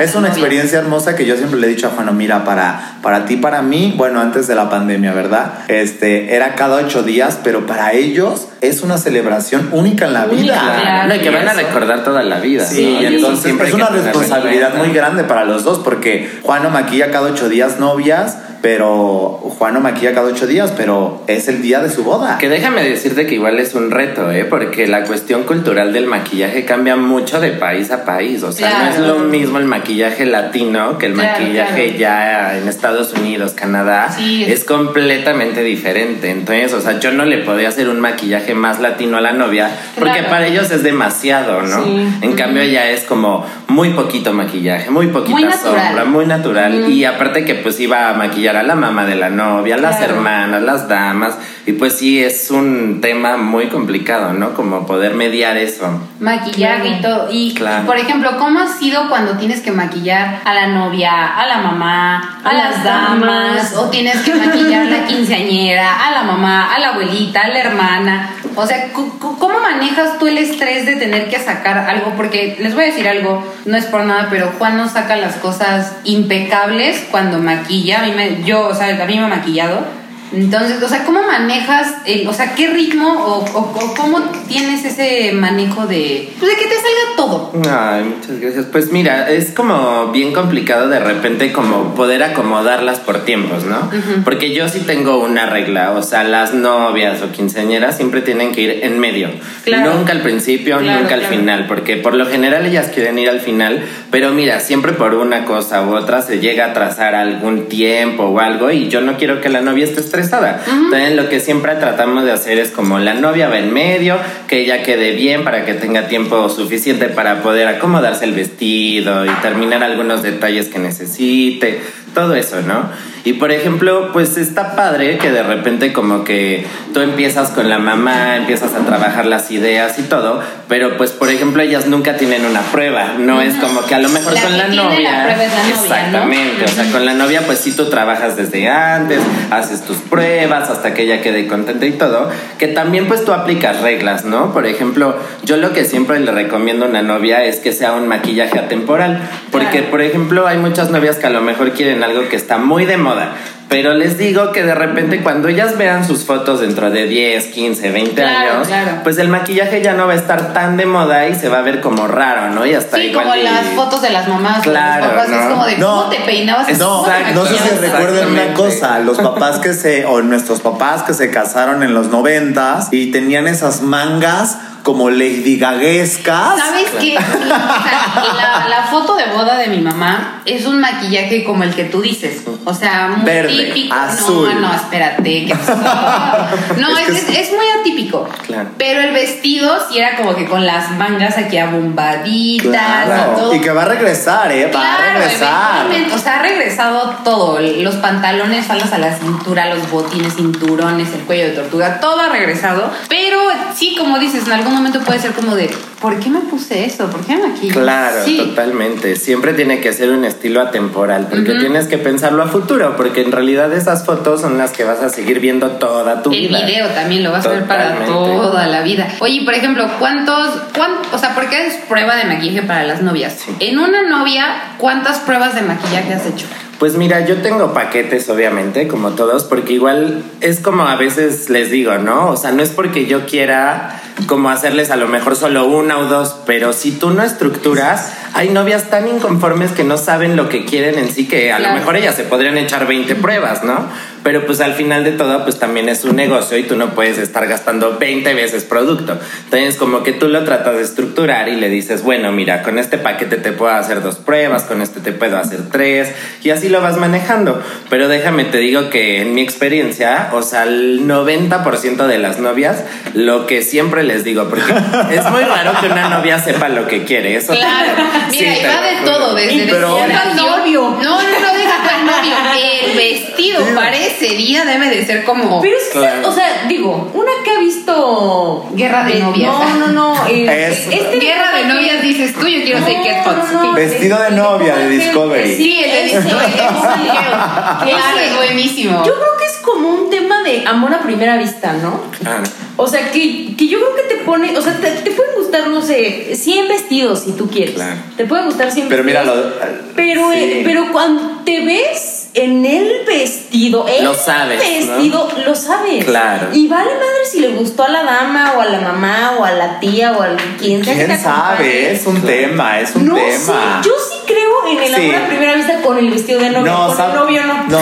[0.00, 3.24] Es una experiencia hermosa que yo siempre le he dicho a Juano, mira, para, para
[3.26, 5.52] ti, para mí, bueno, antes de la pandemia, ¿verdad?
[5.68, 10.42] Este, era cada ocho días, pero para ellos es una celebración única en la Única,
[10.42, 10.78] vida.
[10.82, 11.08] claro.
[11.08, 12.64] No, y que van a recordar toda la vida.
[12.64, 13.02] Sí, ¿no?
[13.02, 17.28] y entonces siempre es una responsabilidad muy grande para los dos porque Juano maquilla cada
[17.30, 22.04] ocho días novias, pero Juano maquilla cada ocho días, pero es el día de su
[22.04, 22.38] boda.
[22.38, 24.44] Que déjame decirte que igual es un reto, ¿eh?
[24.44, 28.42] Porque la cuestión cultural del maquillaje cambia mucho de país a país.
[28.42, 31.98] O sea, no es lo mismo el maquillaje latino que el Claro, maquillaje claro.
[31.98, 34.12] ya en Estados Unidos, Canadá.
[34.16, 36.30] Sí, es- es completamente diferente.
[36.30, 39.70] Entonces, o sea, yo no le podía hacer un maquillaje más latino a la novia
[39.96, 40.28] porque Claro.
[40.30, 41.84] para ellos es demasiado, ¿no?
[41.84, 42.08] Sí.
[42.22, 45.86] En cambio, ya es como muy poquito maquillaje, muy poquita Muy natural.
[45.86, 46.90] sombra, muy natural.
[46.90, 49.96] Y aparte que pues iba a maquillar a la mamá de la novia, a las
[49.96, 50.14] Claro.
[50.16, 51.38] hermanas, las damas.
[51.66, 54.54] Y pues sí, es un tema muy complicado, ¿no?
[54.54, 56.08] Como poder mediar eso.
[56.20, 57.28] maquillaje y todo.
[57.30, 57.86] Y, Claro.
[57.86, 62.40] por ejemplo, ¿cómo ha sido cuando tienes que maquillar a la novia, a la mamá,
[62.44, 63.20] a, A las las damas?
[63.20, 63.76] damas.
[63.76, 67.58] O tienes que maquillar a la quinceañera, a la mamá, a la abuelita, a la
[67.60, 68.30] hermana.
[68.56, 72.14] O sea, ¿cómo manejas tú el estrés de tener que sacar algo?
[72.16, 75.36] Porque les voy a decir algo, no es por nada, pero Juan nos saca las
[75.36, 78.00] cosas impecables cuando maquilla.
[78.00, 79.99] A mí me, yo, o sea, a me ha maquillado.
[80.32, 85.32] Entonces, o sea, ¿cómo manejas, el, o sea, qué ritmo o, o- cómo tienes ese
[85.32, 87.52] manejo de, pues de que te salga todo?
[87.68, 88.66] Ay, muchas gracias.
[88.70, 93.90] Pues mira, es como bien complicado de repente como poder acomodarlas por tiempos, ¿no?
[94.24, 98.60] Porque yo sí tengo una regla, o sea, las novias o quinceañeras siempre tienen que
[98.60, 99.30] ir en medio.
[99.64, 99.94] Claro.
[99.94, 101.36] Nunca al principio, Claro, nunca al claro.
[101.36, 105.44] final, porque por lo general ellas quieren ir al final, pero mira, siempre por una
[105.44, 109.40] cosa u otra se llega a trazar algún tiempo o algo y yo no quiero
[109.40, 110.19] que la novia esté estresada.
[110.68, 114.60] Entonces lo que siempre tratamos de hacer es como la novia va en medio, que
[114.60, 119.82] ella quede bien para que tenga tiempo suficiente para poder acomodarse el vestido y terminar
[119.82, 121.80] algunos detalles que necesite,
[122.14, 122.90] todo eso, ¿no?
[123.24, 127.78] Y por ejemplo, pues está padre que de repente como que tú empiezas con la
[127.78, 132.46] mamá, empiezas a trabajar las ideas y todo, pero pues por ejemplo ellas nunca tienen
[132.46, 135.12] una prueba, no es como que a lo mejor La con que la tiene novia.
[135.12, 135.82] la prueba es la novia, ¿no?
[135.84, 139.18] Exactamente, o sea, con la novia pues sí tú trabajas desde antes,
[139.50, 143.80] haces tus pruebas hasta que ella quede contenta y todo, que también pues tú aplicas
[143.82, 144.52] reglas, ¿no?
[144.54, 148.06] Por ejemplo, yo lo que siempre le recomiendo a una novia es que sea un
[148.08, 149.90] maquillaje atemporal, porque Claro.
[149.90, 152.96] por ejemplo hay muchas novias que a lo mejor quieren algo que está muy de
[152.96, 153.32] moda.
[153.70, 157.90] Pero les digo que de repente cuando ellas vean sus fotos dentro de 10, 15,
[157.92, 158.90] 20 Claro, años, claro.
[159.04, 161.62] pues el maquillaje ya no va a estar tan de moda y se va a
[161.62, 162.66] ver como raro, ¿no?
[162.66, 165.44] Y hasta Sí, igual como y- las fotos de las mamás Claro, los papás, es
[165.44, 165.50] ¿no?
[165.50, 165.86] como de No.
[165.88, 170.04] cómo te peinabas No, te no sé si recuerden una cosa, los papás que se,
[170.04, 175.56] o nuestros papás que se casaron en los noventas y tenían esas mangas como Lady
[175.58, 176.58] Gaguescas.
[176.58, 177.14] ¿Sabes qué?
[177.14, 182.00] La, la foto de boda de mi mamá es un maquillaje como el que tú
[182.00, 182.42] dices.
[182.64, 183.94] O sea, muy Verde, típico.
[183.94, 184.54] azul.
[184.60, 185.22] No, no, espérate.
[185.46, 185.54] que-
[186.80, 188.28] No, Es es, es- muy atípico.
[188.46, 188.70] Claro.
[188.78, 192.24] Pero el vestido sí era como que con las mangas aquí abombaditas
[192.66, 192.68] y
[193.06, 193.54] Claro, todo.
[193.54, 194.70] y que va a regresar, ¿eh?
[194.74, 195.86] Va a Claro, regresar.
[196.14, 201.20] o sea, ha regresado todo, los pantalones, faldas a la cintura, los botines, cinturones, el
[201.22, 203.38] cuello de tortuga, todo ha regresado, pero
[203.74, 207.08] sí, como dices, en algún momento puede ser como de, ¿por qué me puse eso?
[207.10, 207.74] ¿Por qué me maquillo?
[207.80, 208.36] Claro, sí.
[208.38, 209.16] totalmente.
[209.16, 213.32] Siempre tiene que ser un estilo atemporal, porque tienes que pensarlo a futuro, porque en
[213.32, 216.64] realidad esas fotos son las que vas a seguir viendo toda tu El vida.
[216.64, 219.06] video también lo vas a ver para toda la vida.
[219.20, 223.02] Oye, por ejemplo, ¿cuántos, cuán- o sea, por qué es prueba de maquillaje para las
[223.02, 223.34] novias?
[223.44, 223.54] Sí.
[223.60, 224.46] En una novia,
[224.78, 226.46] ¿cuántas pruebas de maquillaje has hecho?
[226.80, 231.70] Pues mira, yo tengo paquetes, obviamente, como todos, porque igual es como a veces les
[231.70, 232.30] digo, ¿no?
[232.30, 236.04] O sea, no es porque yo quiera como hacerles a lo mejor solo una o
[236.06, 240.64] dos, pero si tú no estructuras, hay novias tan inconformes que no saben lo que
[240.64, 241.74] quieren en sí, que a Claro.
[241.74, 243.86] lo mejor ellas se podrían echar 20 pruebas, ¿no?
[244.22, 247.16] Pero pues al final de todo, pues también es un negocio y tú no puedes
[247.18, 249.18] estar gastando 20 veces producto.
[249.44, 252.98] Entonces, como que tú lo tratas de estructurar y le dices, bueno, mira, con este
[252.98, 256.12] paquete te puedo hacer dos pruebas, con este te puedo hacer tres,
[256.42, 257.62] y así lo vas manejando.
[257.88, 262.84] Pero déjame te digo que en mi experiencia, o sea, el 90% de las novias,
[263.14, 264.72] lo que siempre les digo, porque
[265.10, 267.36] es muy raro que una novia sepa lo que quiere.
[267.36, 267.92] Eso Claro,
[268.30, 270.82] mira, Sí, y va de todo, desde Pero- al novio.
[271.02, 272.34] No, no, no, deja al novio.
[272.90, 276.28] El vestido para ese día debe de ser como Pero es que, Claro.
[276.28, 278.68] o sea, digo, una que ha visto.
[278.74, 279.52] Guerra de eh, novias.
[279.78, 280.26] No, no, no.
[280.30, 283.52] eh, Es- este guerra de que- novias, dices tú, yo quiero ser No, Cat Pots.
[283.52, 285.56] no, no, Vestido de este, novia de como aquel Discovery.
[285.56, 289.04] Sí, el de Discovery, Claro, es buenísimo.
[289.04, 292.00] Yo creo que es como un tema de amor a primera vista, ¿no?
[292.18, 292.42] Claro.
[292.76, 295.68] O sea, que, que yo creo que te pone, o sea, te, te pueden gustar,
[295.68, 297.74] no sé, 100 vestidos si tú quieres.
[297.74, 297.96] Claro.
[298.16, 299.46] Te pueden gustar 100 Pero mira, vestidos.
[299.60, 300.38] lo- Pero, sí.
[300.38, 304.94] eh, pero cuando te ves en el vestido, el Lo sabes, ¿no?
[304.96, 306.04] vestido, lo sabes.
[306.04, 306.48] Claro.
[306.52, 309.50] Y vale madre si le gustó a la dama o a la mamá o a
[309.50, 311.90] la tía o a quien sea ¿Quién sabe?
[311.92, 313.80] Es un tema, es un no tema.
[313.82, 315.10] sé, yo sí creo en el Sí.
[315.10, 316.72] amor a primera vista con el vestido de novia.
[316.72, 317.78] No, con sabe- el novio no.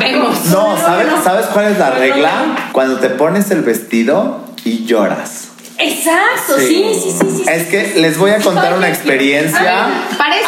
[0.00, 0.44] Vemos.
[0.46, 1.22] No, ¿sabes, no.
[1.22, 2.30] ¿sabes cuál es la regla?
[2.46, 2.72] no.
[2.72, 5.48] Cuando te pones el vestido y lloras.
[5.82, 7.44] Exacto, sí, sí, sí, sí.
[7.48, 9.86] Es que les voy a contar una experiencia.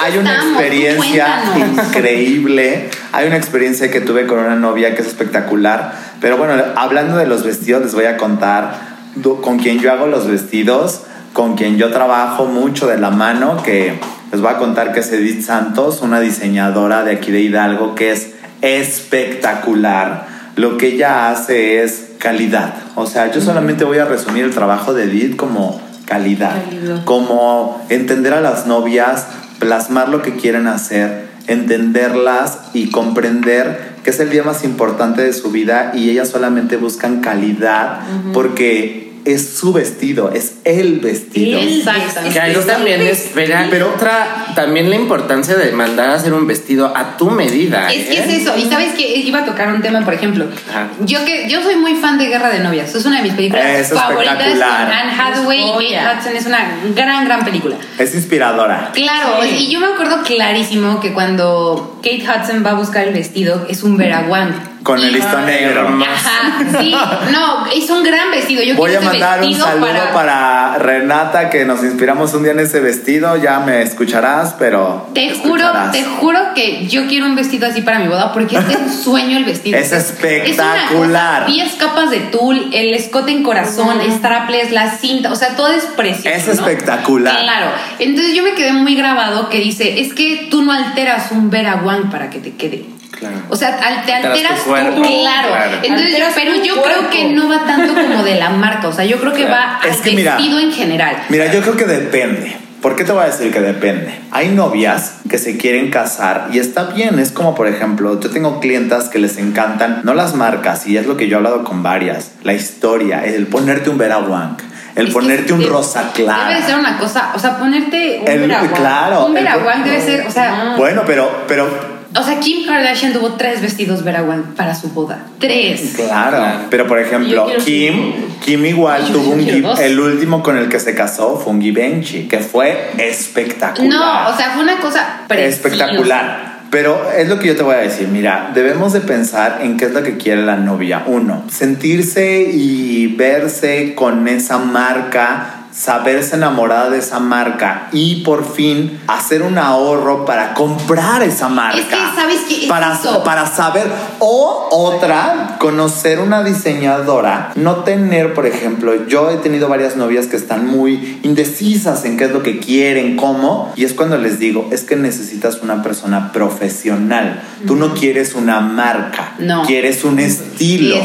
[0.00, 2.90] Hay una experiencia increíble.
[3.12, 5.94] Hay una experiencia que tuve con una novia que es espectacular.
[6.20, 8.94] Pero bueno, hablando de los vestidos, les voy a contar
[9.42, 13.98] con quien yo hago los vestidos, con quien yo trabajo mucho de la mano, que
[14.32, 18.12] les voy a contar que es Edith Santos, una diseñadora de aquí de Hidalgo, que
[18.12, 18.30] es
[18.62, 20.33] espectacular.
[20.56, 22.74] Lo que ella hace es calidad.
[22.94, 27.04] O sea, yo solamente voy a resumir el trabajo de Edith como calidad, Calidad.
[27.04, 29.26] como entender a las novias,
[29.58, 35.32] plasmar lo que quieren hacer, entenderlas y comprender que es el día más importante de
[35.32, 38.00] su vida y ellas solamente buscan calidad
[38.34, 41.58] porque es su vestido, es el vestido.
[41.58, 42.30] Exactamente.
[42.32, 46.46] Que ahí Es también espera, Pero- otra, también la importancia de mandar a hacer un
[46.46, 47.90] vestido a tu medida.
[47.92, 48.24] Es que ¿eh?
[48.26, 50.88] es eso, y sabes que iba a tocar un tema, por ejemplo, Ajá.
[51.00, 53.64] yo que yo soy muy fan de Guerra de Novias, es una de mis películas
[53.66, 54.92] Es favoritas espectacular.
[54.92, 56.18] Anne Hathaway y Kate.
[56.18, 57.76] Hudson, es una gran, gran película.
[57.98, 58.90] Es inspiradora.
[58.92, 59.66] Claro, Sí.
[59.68, 63.82] y yo me acuerdo clarísimo que cuando Kate Hudson va a buscar el vestido, es
[63.82, 64.73] un veraguán.
[64.84, 65.88] Con el listón negro.
[65.88, 66.94] Ajá, sí,
[67.32, 68.62] no, es un gran vestido.
[68.62, 70.78] Yo Voy a mandar un vestido saludo para, para...
[70.78, 73.36] Renata, que nos inspiramos un día en ese vestido.
[73.36, 75.08] Ya me escucharás, pero.
[75.14, 78.64] Te juro, te juro que yo quiero un vestido así para mi boda porque es
[78.76, 79.78] un sueño el vestido.
[79.78, 81.46] Es Es espectacular.
[81.46, 85.84] 10 capas de tul, el escote en corazón, strapless, la cinta, o sea, todo es
[85.96, 86.28] precioso.
[86.28, 86.52] Es ¿no?
[86.52, 87.40] espectacular.
[87.40, 87.70] Claro.
[87.98, 92.10] Entonces yo me quedé muy grabado que dice, es que tú no alteras un veraguán
[92.10, 92.93] para que te quede.
[93.28, 93.44] Claro.
[93.48, 95.02] O sea, al- te Alteras alteras tu tú, cuerpo.
[95.02, 95.48] claro.
[95.48, 95.78] Claro.
[95.82, 96.82] Entonces, yo- pero yo cuerpo.
[97.08, 99.80] creo que no va tanto como de la marca, o sea, yo creo que va
[99.84, 101.16] Es al que mira, vestido en general.
[101.28, 102.56] Mira, yo creo que depende.
[102.82, 104.14] ¿Por qué te voy a decir que depende?
[104.30, 107.18] Hay novias que se quieren casar y está bien.
[107.18, 111.06] Es como, por ejemplo, yo tengo clientas que les encantan, no las marcas, y es
[111.06, 114.58] lo que yo he hablado con varias, la historia, el ponerte un Vera Wang,
[114.96, 116.48] el Es que ponerte un de- rosa clara.
[116.48, 118.70] Debe de ser una cosa, o sea, ponerte un El- veraguán.
[118.74, 123.12] claro, Un el- veraguán debe ser, o sea, Bueno, pero, pero o sea, Kim Kardashian
[123.12, 125.18] tuvo tres vestidos veraguán para su boda.
[125.38, 125.94] Tres.
[125.96, 126.58] Claro, Claro.
[126.70, 128.12] pero por ejemplo, Kim.
[128.44, 129.40] Kim igual tuvo un
[129.80, 133.88] el último con el que se casó fue un Givenchy, que fue espectacular.
[133.88, 135.48] No, o sea, fue una cosa preciosa.
[135.68, 136.54] espectacular.
[136.70, 139.84] Pero es lo que yo te voy a decir, mira, debemos de pensar en qué
[139.86, 141.04] es lo que quiere la novia.
[141.06, 149.00] Uno, sentirse y verse con esa marca, saberse enamorada de esa marca y por fin
[149.08, 151.78] hacer un ahorro para comprar esa marca.
[151.78, 152.40] Es que, ¿sabes?
[152.48, 153.24] Es Para, eso.
[153.24, 153.90] para saber.
[154.20, 157.52] O otra, conocer una diseñadora.
[157.56, 162.24] No tener, por ejemplo, yo he tenido varias novias que están muy indecisas en qué
[162.26, 163.72] es lo que quieren, cómo.
[163.76, 167.42] Y es cuando les digo, es que necesitas una persona profesional.
[167.66, 169.34] Tú no quieres una marca.
[169.38, 169.64] No.
[169.64, 170.96] Quieres un estilo.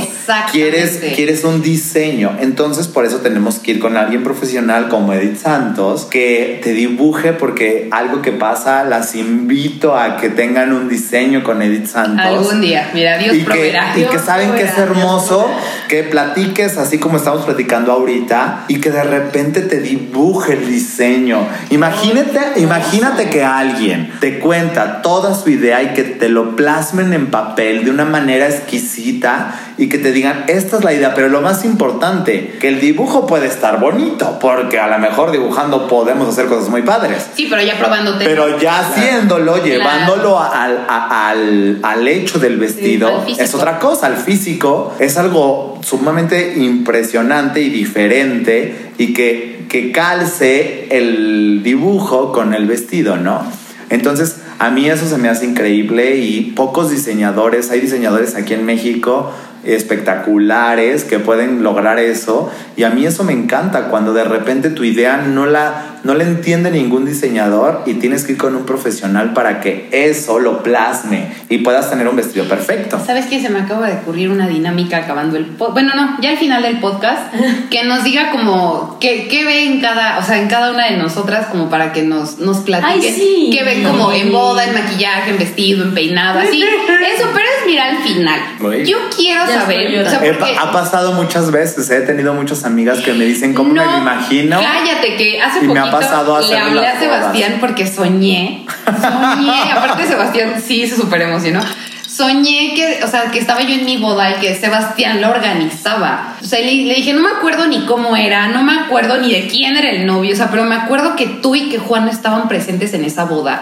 [0.52, 2.38] Quieres, quieres un diseño.
[2.39, 7.34] Entonces, por eso tenemos que ir con alguien profesional como Edith Santos que te dibuje,
[7.34, 12.26] porque algo que pasa, las invito a que tengan un diseño con Edith Santos.
[12.26, 13.91] Algún día, mira, Dios y que, proveerá.
[13.95, 15.50] y que Dios saben que es Dios hermoso
[15.88, 21.48] que platiques así como estamos platicando ahorita y que de repente te dibuje el diseño.
[21.72, 27.31] Imagínate, imagínate que alguien te cuenta toda su idea y que te lo plasmen en
[27.31, 31.41] papel de una manera exquisita y que te digan, esta es la idea, pero lo
[31.41, 36.47] más importante, que el dibujo puede estar bonito, porque a lo mejor dibujando podemos hacer
[36.47, 37.27] cosas muy padres.
[37.35, 38.25] Sí, pero ya probándote.
[38.25, 44.07] Pero ya haciéndolo, llevándolo al, al, al hecho del vestido, al es otra cosa.
[44.07, 52.53] El físico es algo sumamente impresionante y diferente y que, que calce el dibujo con
[52.53, 53.43] el vestido, ¿no?
[53.89, 58.65] Entonces, a mí eso se me hace increíble y pocos diseñadores, hay diseñadores aquí en
[58.65, 59.32] México
[59.63, 64.84] espectaculares que pueden lograr eso y a mí eso me encanta cuando de repente tu
[64.84, 69.34] idea no la no la entiende ningún diseñador y tienes que ir con un profesional
[69.34, 73.00] para que eso lo plasme y puedas tener un vestido perfecto.
[73.06, 73.41] ¿Sabes qué?
[73.41, 75.74] Se me acaba de ocurrir una dinámica acabando el podcast.
[75.74, 77.34] Bueno, no, ya al final del podcast,
[77.69, 80.98] que nos diga como qué, qué ve en cada, o sea, en cada una de
[80.98, 83.13] nosotras, como para que nos, nos platiquen.
[83.13, 83.50] Sí.
[83.52, 86.63] Qué ven como en boda, en maquillaje, en vestido, en peinado, así.
[87.15, 88.39] Eso, pero es mira al final.
[88.86, 90.05] Yo quiero saber.
[90.05, 93.69] O sea, porque- ha pasado muchas veces, he tenido muchas amigas que me dicen cómo
[93.73, 94.59] me No, lo imagino.
[94.59, 98.65] Cállate, que hace Y me poquito ha pasado le hablé a Sebastián porque soñé.
[98.85, 101.62] Soñé, aparte Sebastián sí se súper emocionó.
[102.07, 106.35] Soñé que, o sea, que estaba yo en mi boda y que Sebastián lo organizaba.
[106.41, 109.31] O sea, le, le dije, no me acuerdo ni cómo era, no me acuerdo ni
[109.31, 112.09] de quién era el novio, o sea, pero me acuerdo que tú y que Juan
[112.09, 113.62] estaban presentes en esa boda.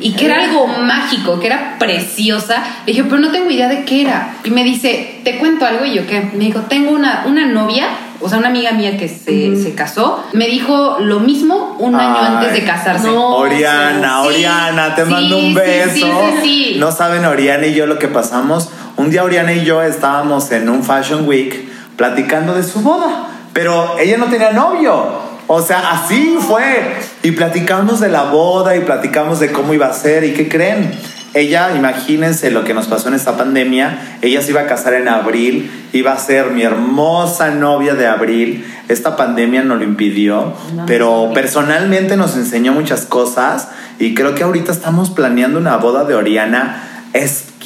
[0.00, 2.62] Y que era algo mágico, que era preciosa.
[2.86, 4.34] Le dije, pero no tengo idea de qué era.
[4.44, 5.84] Y me dice, ¿te cuento algo?
[5.84, 6.30] Y yo, ¿qué?
[6.34, 7.86] Me dijo, tengo una, una novia,
[8.20, 10.24] o sea, una amiga mía que se, se casó.
[10.32, 13.06] Me dijo lo mismo un año Ay, antes de casarse.
[13.06, 13.36] no.
[13.36, 16.06] Oriana, Sí, Oriana, te sí, mando un beso.
[16.42, 16.76] sí.
[16.78, 18.70] No saben Oriana y yo lo que pasamos.
[18.96, 23.98] Un día Oriana y yo estábamos en un Fashion Week platicando de su boda, pero
[23.98, 25.25] ella no tenía novio.
[25.46, 26.82] O sea, así fue.
[27.22, 30.24] Y platicamos de la boda y platicamos de cómo iba a ser.
[30.24, 30.90] ¿Y qué creen?
[31.34, 34.18] Ella, imagínense lo que nos pasó en esta pandemia.
[34.22, 38.64] Ella se iba a casar en abril, iba a ser mi hermosa novia de abril.
[38.88, 40.54] Esta pandemia no lo impidió,
[40.86, 46.14] pero personalmente nos enseñó muchas cosas y creo que ahorita estamos planeando una boda de
[46.14, 47.10] Oriana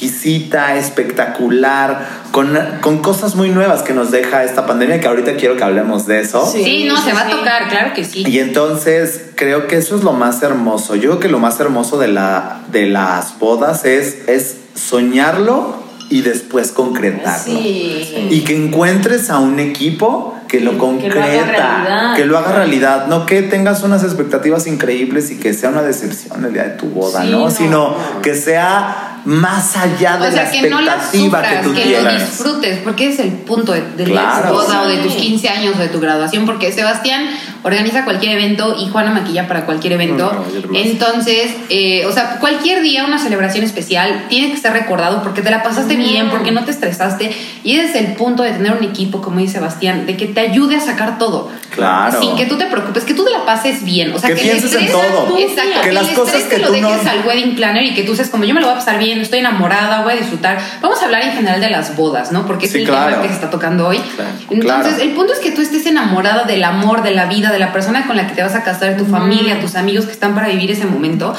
[0.05, 5.55] exquisita, espectacular, con, con cosas muy nuevas que nos deja esta pandemia, que ahorita quiero
[5.57, 6.45] que hablemos de eso.
[6.51, 8.23] Sí, no, Sí, se va a tocar, claro que sí.
[8.27, 10.95] Y entonces creo que eso es lo más hermoso.
[10.95, 15.75] Yo creo que lo más hermoso de, la, de las bodas es, es soñarlo
[16.09, 17.57] y después concretarlo.
[17.57, 18.27] Sí.
[18.31, 21.45] Y que encuentres a un equipo que lo Que- que lo concreta, haga
[21.85, 22.15] realidad.
[22.17, 26.43] que lo haga realidad, no que tengas unas expectativas increíbles y que sea una decepción
[26.43, 27.39] el día de tu boda, Sí, ¿no?
[27.45, 27.51] no.
[27.51, 31.63] Sino que sea más allá de O sea, la que no la expectativa sufras, que
[31.67, 32.19] tú que lo quieras.
[32.19, 34.47] disfrutes, porque ese es el punto de, de Claro.
[34.49, 35.19] tu boda o de tus Sí.
[35.19, 37.27] 15 años o de tu graduación, porque Sebastián
[37.63, 40.31] organiza cualquier evento y Juana maquilla para cualquier evento.
[40.47, 40.79] Ay, hermoso.
[40.83, 45.51] Entonces, eh, o sea, cualquier día, una celebración especial, tiene que ser recordado porque te
[45.51, 47.31] la pasaste bien, porque no te estresaste.
[47.63, 50.39] Y ese es el punto de tener un equipo, como dice Sebastián, de que te
[50.39, 51.49] ayude a sacar todo.
[51.75, 52.19] Claro.
[52.19, 54.11] Sin que tú te preocupes, que tú te la pases bien.
[54.13, 55.37] O sea, Que que, pienses en todo.
[55.37, 55.81] Exacto.
[55.81, 58.03] Que Que, las cosas que te lo tú dejes no- al wedding planner y que
[58.03, 60.57] tú seas como yo me lo voy a pasar bien, estoy enamorada, voy a disfrutar.
[60.81, 62.45] Vamos a hablar en general de las bodas, ¿no?
[62.45, 63.09] Porque es Sí, el claro.
[63.09, 63.97] tema que se está tocando hoy.
[64.15, 65.09] Claro, Entonces, claro.
[65.09, 68.07] el punto es que tú estés enamorada del amor, de la vida, de la persona
[68.07, 70.71] con la que te vas a casar, tu familia, tus amigos que están para vivir
[70.71, 71.33] ese momento.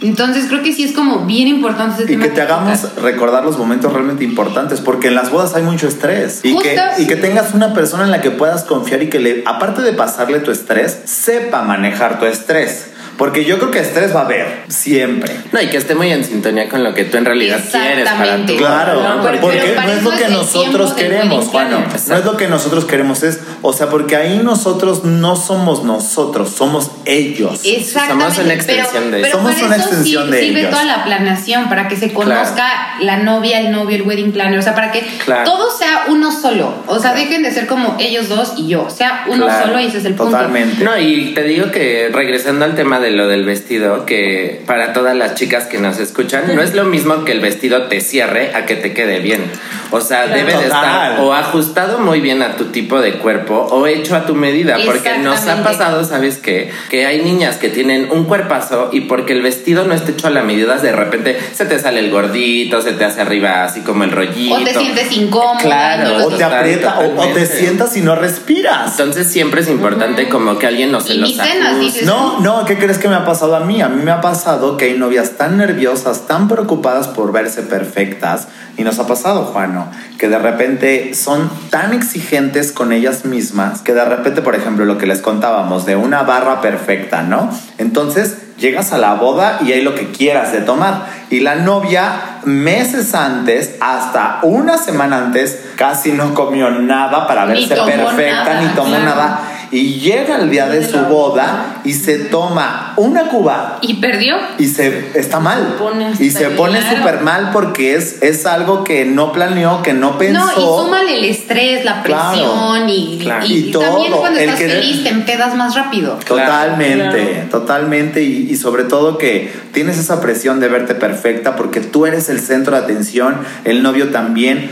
[0.00, 3.44] Entonces, creo que sí es como bien importante ese Y tema que te hagamos recordar
[3.44, 6.40] los momentos realmente importantes, porque en las bodas hay mucho estrés.
[6.44, 9.42] Y, que, y que tengas una persona en la que puedas confiar y que, le,
[9.44, 12.86] aparte de pasarle tu estrés, sepa manejar tu estrés.
[13.18, 15.34] Porque yo creo que estrés va a haber, siempre.
[15.52, 18.46] No, y que esté muy en sintonía con lo que tú en realidad quieres para
[18.46, 21.80] tu Claro, No, porque no es lo que nosotros queremos, planner.
[22.08, 26.50] No es lo que nosotros queremos, es, o sea, porque ahí nosotros no somos nosotros,
[26.50, 27.60] somos ellos.
[27.64, 28.24] Exactamente.
[28.34, 30.70] Somos una extensión pero, de pero Somos una extensión sí- de sirve ellos.
[30.70, 32.68] toda la planeación para que se conozca
[33.00, 34.58] la novia, el novio, el wedding planner.
[34.58, 35.44] O sea, para que Claro.
[35.44, 36.72] todo sea uno solo.
[36.86, 38.88] O sea, dejen de ser como ellos dos y yo.
[38.90, 39.66] Sea uno Claro.
[39.66, 40.30] solo y ese es el punto.
[40.36, 40.84] Totalmente.
[40.84, 45.16] No, y te digo que regresando al tema de lo del vestido, que para todas
[45.16, 48.66] las chicas que nos escuchan, no es lo mismo que el vestido te cierre a
[48.66, 49.42] que te quede bien.
[49.90, 50.66] O sea, debe de Total.
[50.66, 54.76] estar o ajustado muy bien a tu tipo de cuerpo o hecho a tu medida,
[54.84, 56.70] porque nos ha pasado, ¿sabes qué?
[56.90, 60.30] Que hay niñas que tienen un cuerpazo y porque el vestido no está hecho a
[60.30, 64.04] la medida, de repente se te sale el gordito, se te hace arriba así como
[64.04, 64.56] el rollito.
[64.56, 65.58] O te sientes incómoda.
[65.58, 66.16] Claro.
[66.26, 68.90] O te Total, aprieta o- o, te sientas y no respiras.
[68.92, 71.78] Entonces siempre es importante como que alguien nos se los ajuste.
[71.80, 72.02] dices.
[72.06, 73.82] No, no, ¿qué crees que me ha pasado a mí?
[73.82, 78.48] A mí me ha pasado que hay novias tan nerviosas, tan preocupadas por verse perfectas,
[78.76, 79.88] y nos ha pasado, Juano,
[80.18, 84.98] que de repente son tan exigentes con ellas mismas, que de repente, por ejemplo, lo
[84.98, 87.50] que les contábamos de una barra perfecta, ¿no?
[87.78, 91.06] Entonces llegas a la boda y hay lo que quieras de tomar.
[91.30, 97.74] Y la novia, meses antes, hasta una semana antes, casi no comió nada para verse
[97.74, 99.04] perfecta, nada, ni tomó claro.
[99.04, 99.40] nada.
[99.70, 104.36] Y llega el día de su boda y se toma una cuba Y perdió.
[104.58, 105.76] y se está mal.
[105.78, 106.96] pone hasta y se pone claro.
[106.98, 110.38] súper mal porque es, es algo que no planeó, que no pensó.
[110.44, 113.46] No, y súmale el estrés, la Claro, presión y, claro.
[113.46, 116.18] y- Y y también todo, cuando el estás querer- feliz te empedas más rápido.
[116.26, 117.48] Totalmente, Claro.
[117.50, 122.28] totalmente y, y sobre todo que tienes esa presión de verte perfecta porque tú eres
[122.28, 124.70] el centro de atención, el novio también,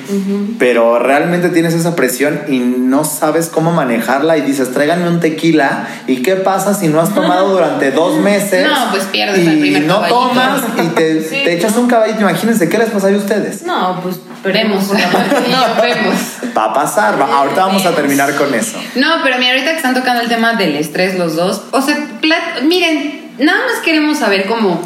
[0.58, 5.86] pero realmente tienes esa presión y no sabes cómo manejarla y dices, tráiganme un tequila
[6.06, 9.58] y qué pasa si no has tomado durante dos meses No, pues pierdes y al
[9.58, 10.18] primer no caballito.
[10.28, 13.62] tomas y te, Sí, te echas un caballito, imagínense qué les pasaría a ustedes.
[13.64, 14.62] No, pues ella.
[15.82, 16.20] vemos.
[16.56, 18.78] Va a pasar, va- ahorita vamos a terminar con eso.
[18.94, 21.96] No, pero mira, ahorita que están tocando el tema del estrés los dos, o sea,
[22.62, 24.80] miren, nada más queremos saber cómo,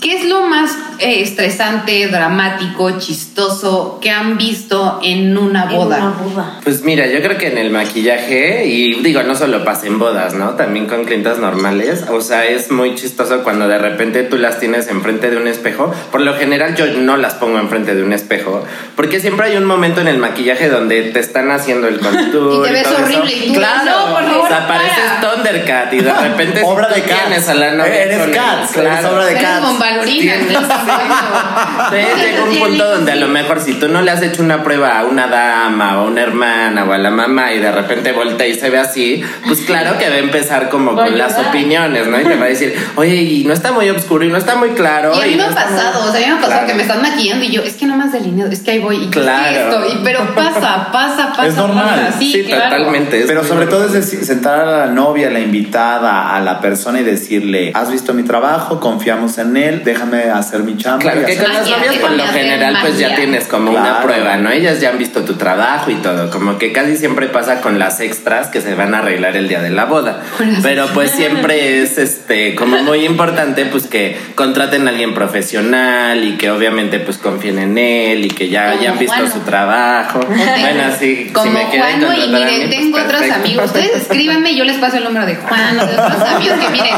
[0.00, 5.96] ¿qué es lo más eh, estresante, dramático, chistoso que han visto en una En boda?
[5.98, 6.60] una boda.
[6.64, 10.34] Pues mira, yo creo que en el maquillaje, y digo, no solo pasa en bodas,
[10.34, 10.50] ¿no?
[10.50, 12.04] También con clientas normales.
[12.10, 15.92] O sea, es muy chistoso cuando de repente tú las tienes enfrente de un espejo.
[16.12, 18.64] Por lo general yo no las pongo enfrente de un espejo,
[18.96, 22.64] porque siempre hay un momento en el maquillaje donde te están haciendo el contour.
[22.64, 23.02] Y te ves todo eso.
[23.04, 24.96] horrible y tú, claro, no, por favor, o sea, pareces.
[25.20, 27.22] Thundercat y de repente Obra de Cats.
[27.26, 29.66] tienes a la novia Eres Cats, eres obra de Cats.
[29.90, 30.34] Bombalurina,
[31.90, 31.96] Sí.
[32.20, 34.98] llega un punto donde a lo mejor si tú no le has hecho una prueba
[34.98, 38.46] a una dama o a una hermana o a la mamá y de repente voltea
[38.46, 42.20] y se ve así, pues claro que va a empezar como con las opiniones, ¿no?
[42.20, 44.70] Y te va a decir, oye, y no está muy oscuro y no está muy
[44.70, 45.12] claro.
[45.14, 45.76] Y a mí me no ha está muy-".
[45.76, 46.66] pasado, o sea, a mí me ha pasado Claro.
[46.68, 48.96] que me están maquillando y yo, es que no más delineado, es que ahí voy,
[49.04, 49.44] y Claro.
[49.44, 49.98] ¿qué es esto?
[50.00, 51.46] Y- pero pasa, pasa, pasa.
[51.46, 51.84] Es normal.
[52.06, 52.18] pasa.
[52.18, 52.64] Sí, Sí, claro.
[52.76, 53.24] totalmente.
[53.26, 54.00] Pero sobre todo es normal.
[54.02, 58.14] decir, sentar a la novia, a la invitada, a la persona y decirle, has visto
[58.14, 60.98] mi trabajo, confiamos en él, déjame hacer mi chamba.
[60.98, 64.36] Claro, y que con las novias por lo general pues ya tienes como una prueba,
[64.36, 64.50] ¿no?
[64.50, 68.00] Ellas ya han visto tu trabajo y todo, como que casi siempre pasa con las
[68.00, 70.22] extras que se van a arreglar el día de la boda.
[70.62, 76.36] Pero pues siempre es este como muy importante pues que contraten a alguien profesional y
[76.36, 80.20] que obviamente pues confíen en él y que ya, han visto su trabajo.
[80.20, 83.20] bueno, sí, Como si me quieren Juan, y contratar a mí, miren, pues, tengo otros
[83.20, 83.34] perfecto.
[83.34, 83.64] amigos.
[83.66, 86.68] Ustedes escríbanme y yo les paso el número de Juan o de otros amigos que
[86.70, 86.96] miren.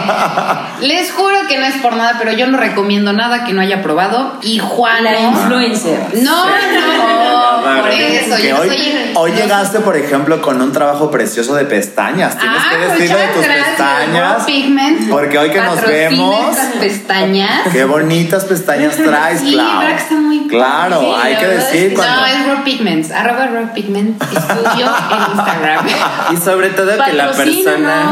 [0.80, 3.82] Les juro que no es por nada, pero yo no recomiendo nada que no haya
[3.82, 4.38] probado.
[4.42, 5.04] Y Juan.
[5.04, 5.98] La influencer.
[6.22, 8.36] No, no, por eso.
[8.36, 9.12] Que Yo hoy, soy.
[9.14, 12.38] hoy no llegaste, por ejemplo, con un trabajo precioso de pestañas.
[12.38, 14.44] Tienes Ah, que decirle de muchas tus gracias, pestañas.
[14.44, 15.10] Pigment.
[15.10, 17.62] Porque hoy que nos vemos, estas pestañas.
[17.72, 19.78] qué bonitas pestañas traes, Sí, Clau.
[19.80, 22.16] ¿verdad que está muy Claro, Sí, hay que decir es- cuando.
[22.20, 23.10] No, es Raw Pigments.
[23.12, 25.86] Arroba Raw Pigment Estudio en Instagram.
[26.32, 28.10] Y sobre todo que la persona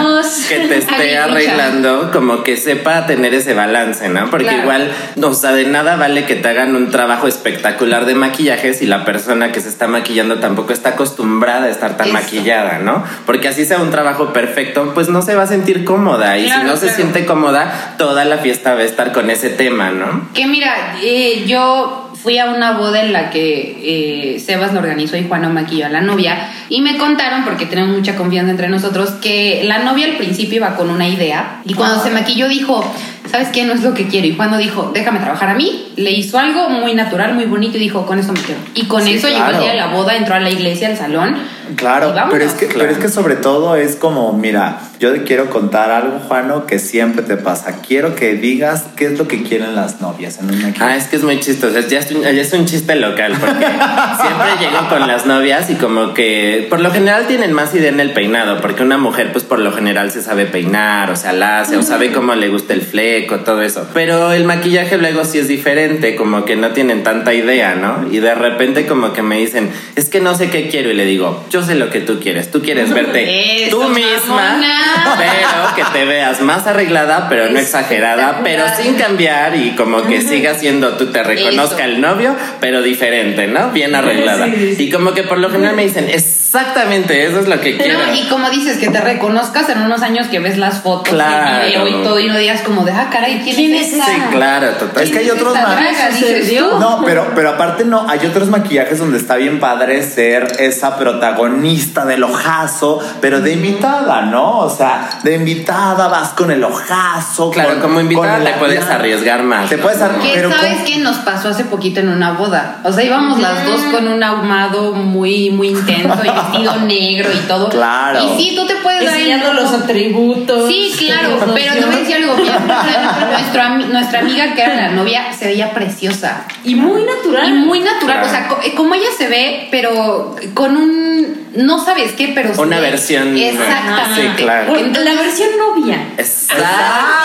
[0.48, 4.28] que te esté arreglando como que sepa tener ese balance, ¿no?
[4.30, 4.62] Porque Claro.
[4.62, 4.92] igual,
[5.22, 9.04] o sea, de nada vale que te hagan un trabajo espectacular de maquillaje si la
[9.04, 12.14] persona que se está maquillando tampoco está acostumbrada a estar tan Eso.
[12.14, 13.04] maquillada, ¿no?
[13.26, 16.38] Porque así sea un trabajo perfecto, pues no se va a sentir cómoda.
[16.38, 19.50] Y Claro, si no se siente cómoda, toda la fiesta va a estar con ese
[19.50, 20.28] tema, ¿no?
[20.34, 25.16] Que mira, eh, yo fui a una boda en la que eh, Sebas lo organizó
[25.16, 29.10] y Juan maquilló a la novia y me contaron, porque tenemos mucha confianza entre nosotros,
[29.22, 32.84] que la novia al principio iba con una idea y cuando se maquilló dijo,
[33.30, 33.62] ¿sabes qué?
[33.64, 34.26] No es lo que quiero.
[34.26, 35.92] Y Juan dijo, déjame trabajar a mí.
[35.94, 38.58] Le hizo algo muy natural, muy bonito y dijo, con eso me quedo.
[38.74, 39.58] Y con Sí, eso llegó claro.
[39.58, 41.36] el día de la boda, entró a la iglesia, al salón.
[41.76, 45.50] Claro, pero es, que, pero es que sobre todo es como, mira, yo te quiero
[45.50, 47.80] contar algo, Juano, que siempre te pasa.
[47.86, 50.84] Quiero que digas qué es lo que quieren las novias en un maquillaje.
[50.84, 51.78] Ah, es que es muy chistoso.
[51.80, 53.66] Ya es un, ya es un chiste local porque
[54.20, 58.00] siempre llego con las novias y como que por lo general tienen más idea en
[58.00, 61.60] el peinado porque una mujer pues por lo general se sabe peinar o sea, la
[61.60, 63.86] hace o sabe cómo le gusta el fleco, todo eso.
[63.94, 68.10] Pero el maquillaje luego sí es diferente, como que no tienen tanta idea, ¿no?
[68.10, 71.04] Y de repente como que me dicen, es que no sé qué quiero y le
[71.04, 72.50] digo, yo sé lo que tú quieres.
[72.50, 74.85] Tú quieres verte Eso, tú misma, mamona.
[75.16, 80.20] Pero que te veas más arreglada, pero no exagerada, pero sin cambiar y como que
[80.20, 81.94] siga siendo tú te reconozca Eso.
[81.94, 83.70] el novio, pero diferente, ¿no?
[83.70, 84.46] Bien arreglada.
[84.48, 87.98] Y como que por lo general me dicen, exactamente, eso es lo que quiero.
[87.98, 91.66] No, y como dices, que te reconozcas en unos años que ves las fotos Claro.
[91.66, 93.94] y video y todo y no digas como de, ah, caray, ¿quién, ¿Quién es es
[93.94, 94.06] esa?
[94.06, 95.02] Sí, claro, total.
[95.02, 96.78] Es que hay ¿Quién otros tú.
[96.78, 102.04] No, pero, pero aparte no, hay otros maquillajes donde está bien padre ser esa protagonista
[102.04, 104.60] del ojazo, pero de invitada, ¿no?
[104.60, 107.50] O sea, de invitada vas con el ojazo.
[107.50, 109.68] Claro, con- como invitada te puedes arriesgar más.
[109.68, 112.80] Te puedes arriesgar, ¿Qué pero sabes qué nos pasó hace poquito en una boda?
[112.84, 117.38] O sea, íbamos las dos con un ahumado muy, muy intenso y vestido negro y
[117.48, 117.68] todo.
[117.68, 118.20] Claro.
[118.22, 120.68] Y sí, tú te puedes dar el Enseñando los atributos.
[120.68, 122.34] Sí, claro, pero te voy a decir algo.
[123.66, 126.44] Ami- nuestra amiga que era la novia se veía preciosa.
[126.64, 127.48] Y muy natural.
[127.48, 128.26] Y muy natural, Claro.
[128.26, 132.76] o sea, co- como ella se ve, pero con un, no sabes qué, pero Una
[132.76, 134.22] ve- versión, Exactamente.
[134.36, 134.65] sí, claro.
[134.66, 136.12] La versión novia.
[136.18, 136.64] Exacto,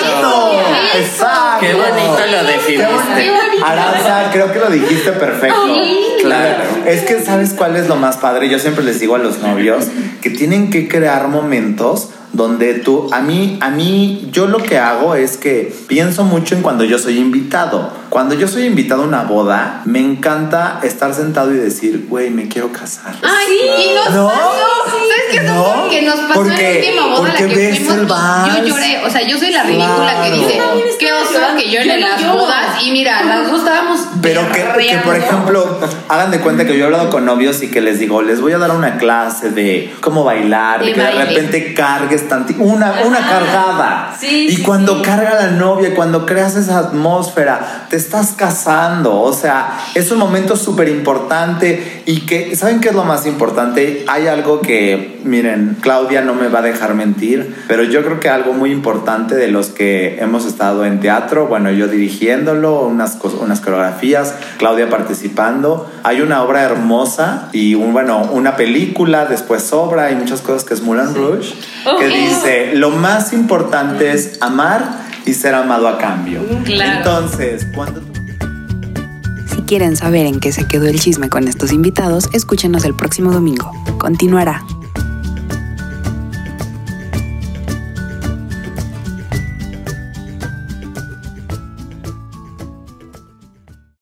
[0.04, 0.98] Eso.
[1.00, 1.60] exacto.
[1.60, 3.32] Qué bonito lo Qué definiste.
[3.32, 3.66] bonito.
[3.66, 5.56] Aranza, creo que lo dijiste perfecto.
[6.22, 6.64] Claro.
[6.86, 8.50] Es que sabes cuál es lo más padre.
[8.50, 9.86] Yo siempre les digo a los novios
[10.22, 15.16] que tienen que crear momentos donde tú, a mí, a mí, yo lo que hago
[15.16, 17.92] es que pienso mucho en cuando yo soy invitado.
[18.10, 22.48] Cuando yo soy invitado a una boda, me encanta estar sentado y decir, güey, me
[22.48, 23.16] quiero casar.
[23.22, 23.58] Ay,
[23.92, 24.42] y nos No, pasó.
[24.86, 27.44] ¿Sabes qué es lo no, que nos pasó porque- en la última boda a porque
[27.44, 27.98] la que ves fuimos?
[27.98, 28.58] el vals.
[28.58, 30.24] Yo lloré, o sea, yo soy la ridícula Claro.
[30.24, 30.62] que dice,
[31.00, 32.84] qué oso que Yo en las bodas.
[32.84, 36.84] Y mira, las dos estábamos Pero que, que, por ejemplo, hagan de cuenta que yo
[36.84, 39.94] he hablado con novios y que les digo, les voy a dar una clase de
[40.02, 41.26] cómo bailar, de, De que de baile.
[41.26, 44.16] repente cargues tanti una, una cargada.
[44.20, 45.02] Sí, y sí, cuando sí.
[45.04, 49.20] carga la novia, cuando creas esa atmósfera, te estás casando.
[49.22, 54.06] O sea, es un momento súper importante y que, ¿saben qué es lo más importante?
[54.08, 58.30] Hay algo que, miren, Claudia no me va a dejar mentir, pero yo creo que
[58.30, 63.62] algo muy importante de los que hemos estado en teatro, bueno, yo dirigiéndolo, unas, unas
[63.62, 64.11] coreografías,
[64.58, 70.42] Claudia participando, hay una obra hermosa y un, bueno, una película, después obra y muchas
[70.42, 71.54] cosas que es Moulin Rouge,
[72.00, 76.42] que dice, lo más importante es amar y ser amado a cambio.
[76.64, 76.98] Claro.
[76.98, 78.12] Entonces, cuando tú...
[79.54, 83.32] Si quieren saber en qué se quedó el chisme con estos invitados, escúchenos el próximo
[83.32, 83.72] domingo.
[83.98, 84.64] Continuará.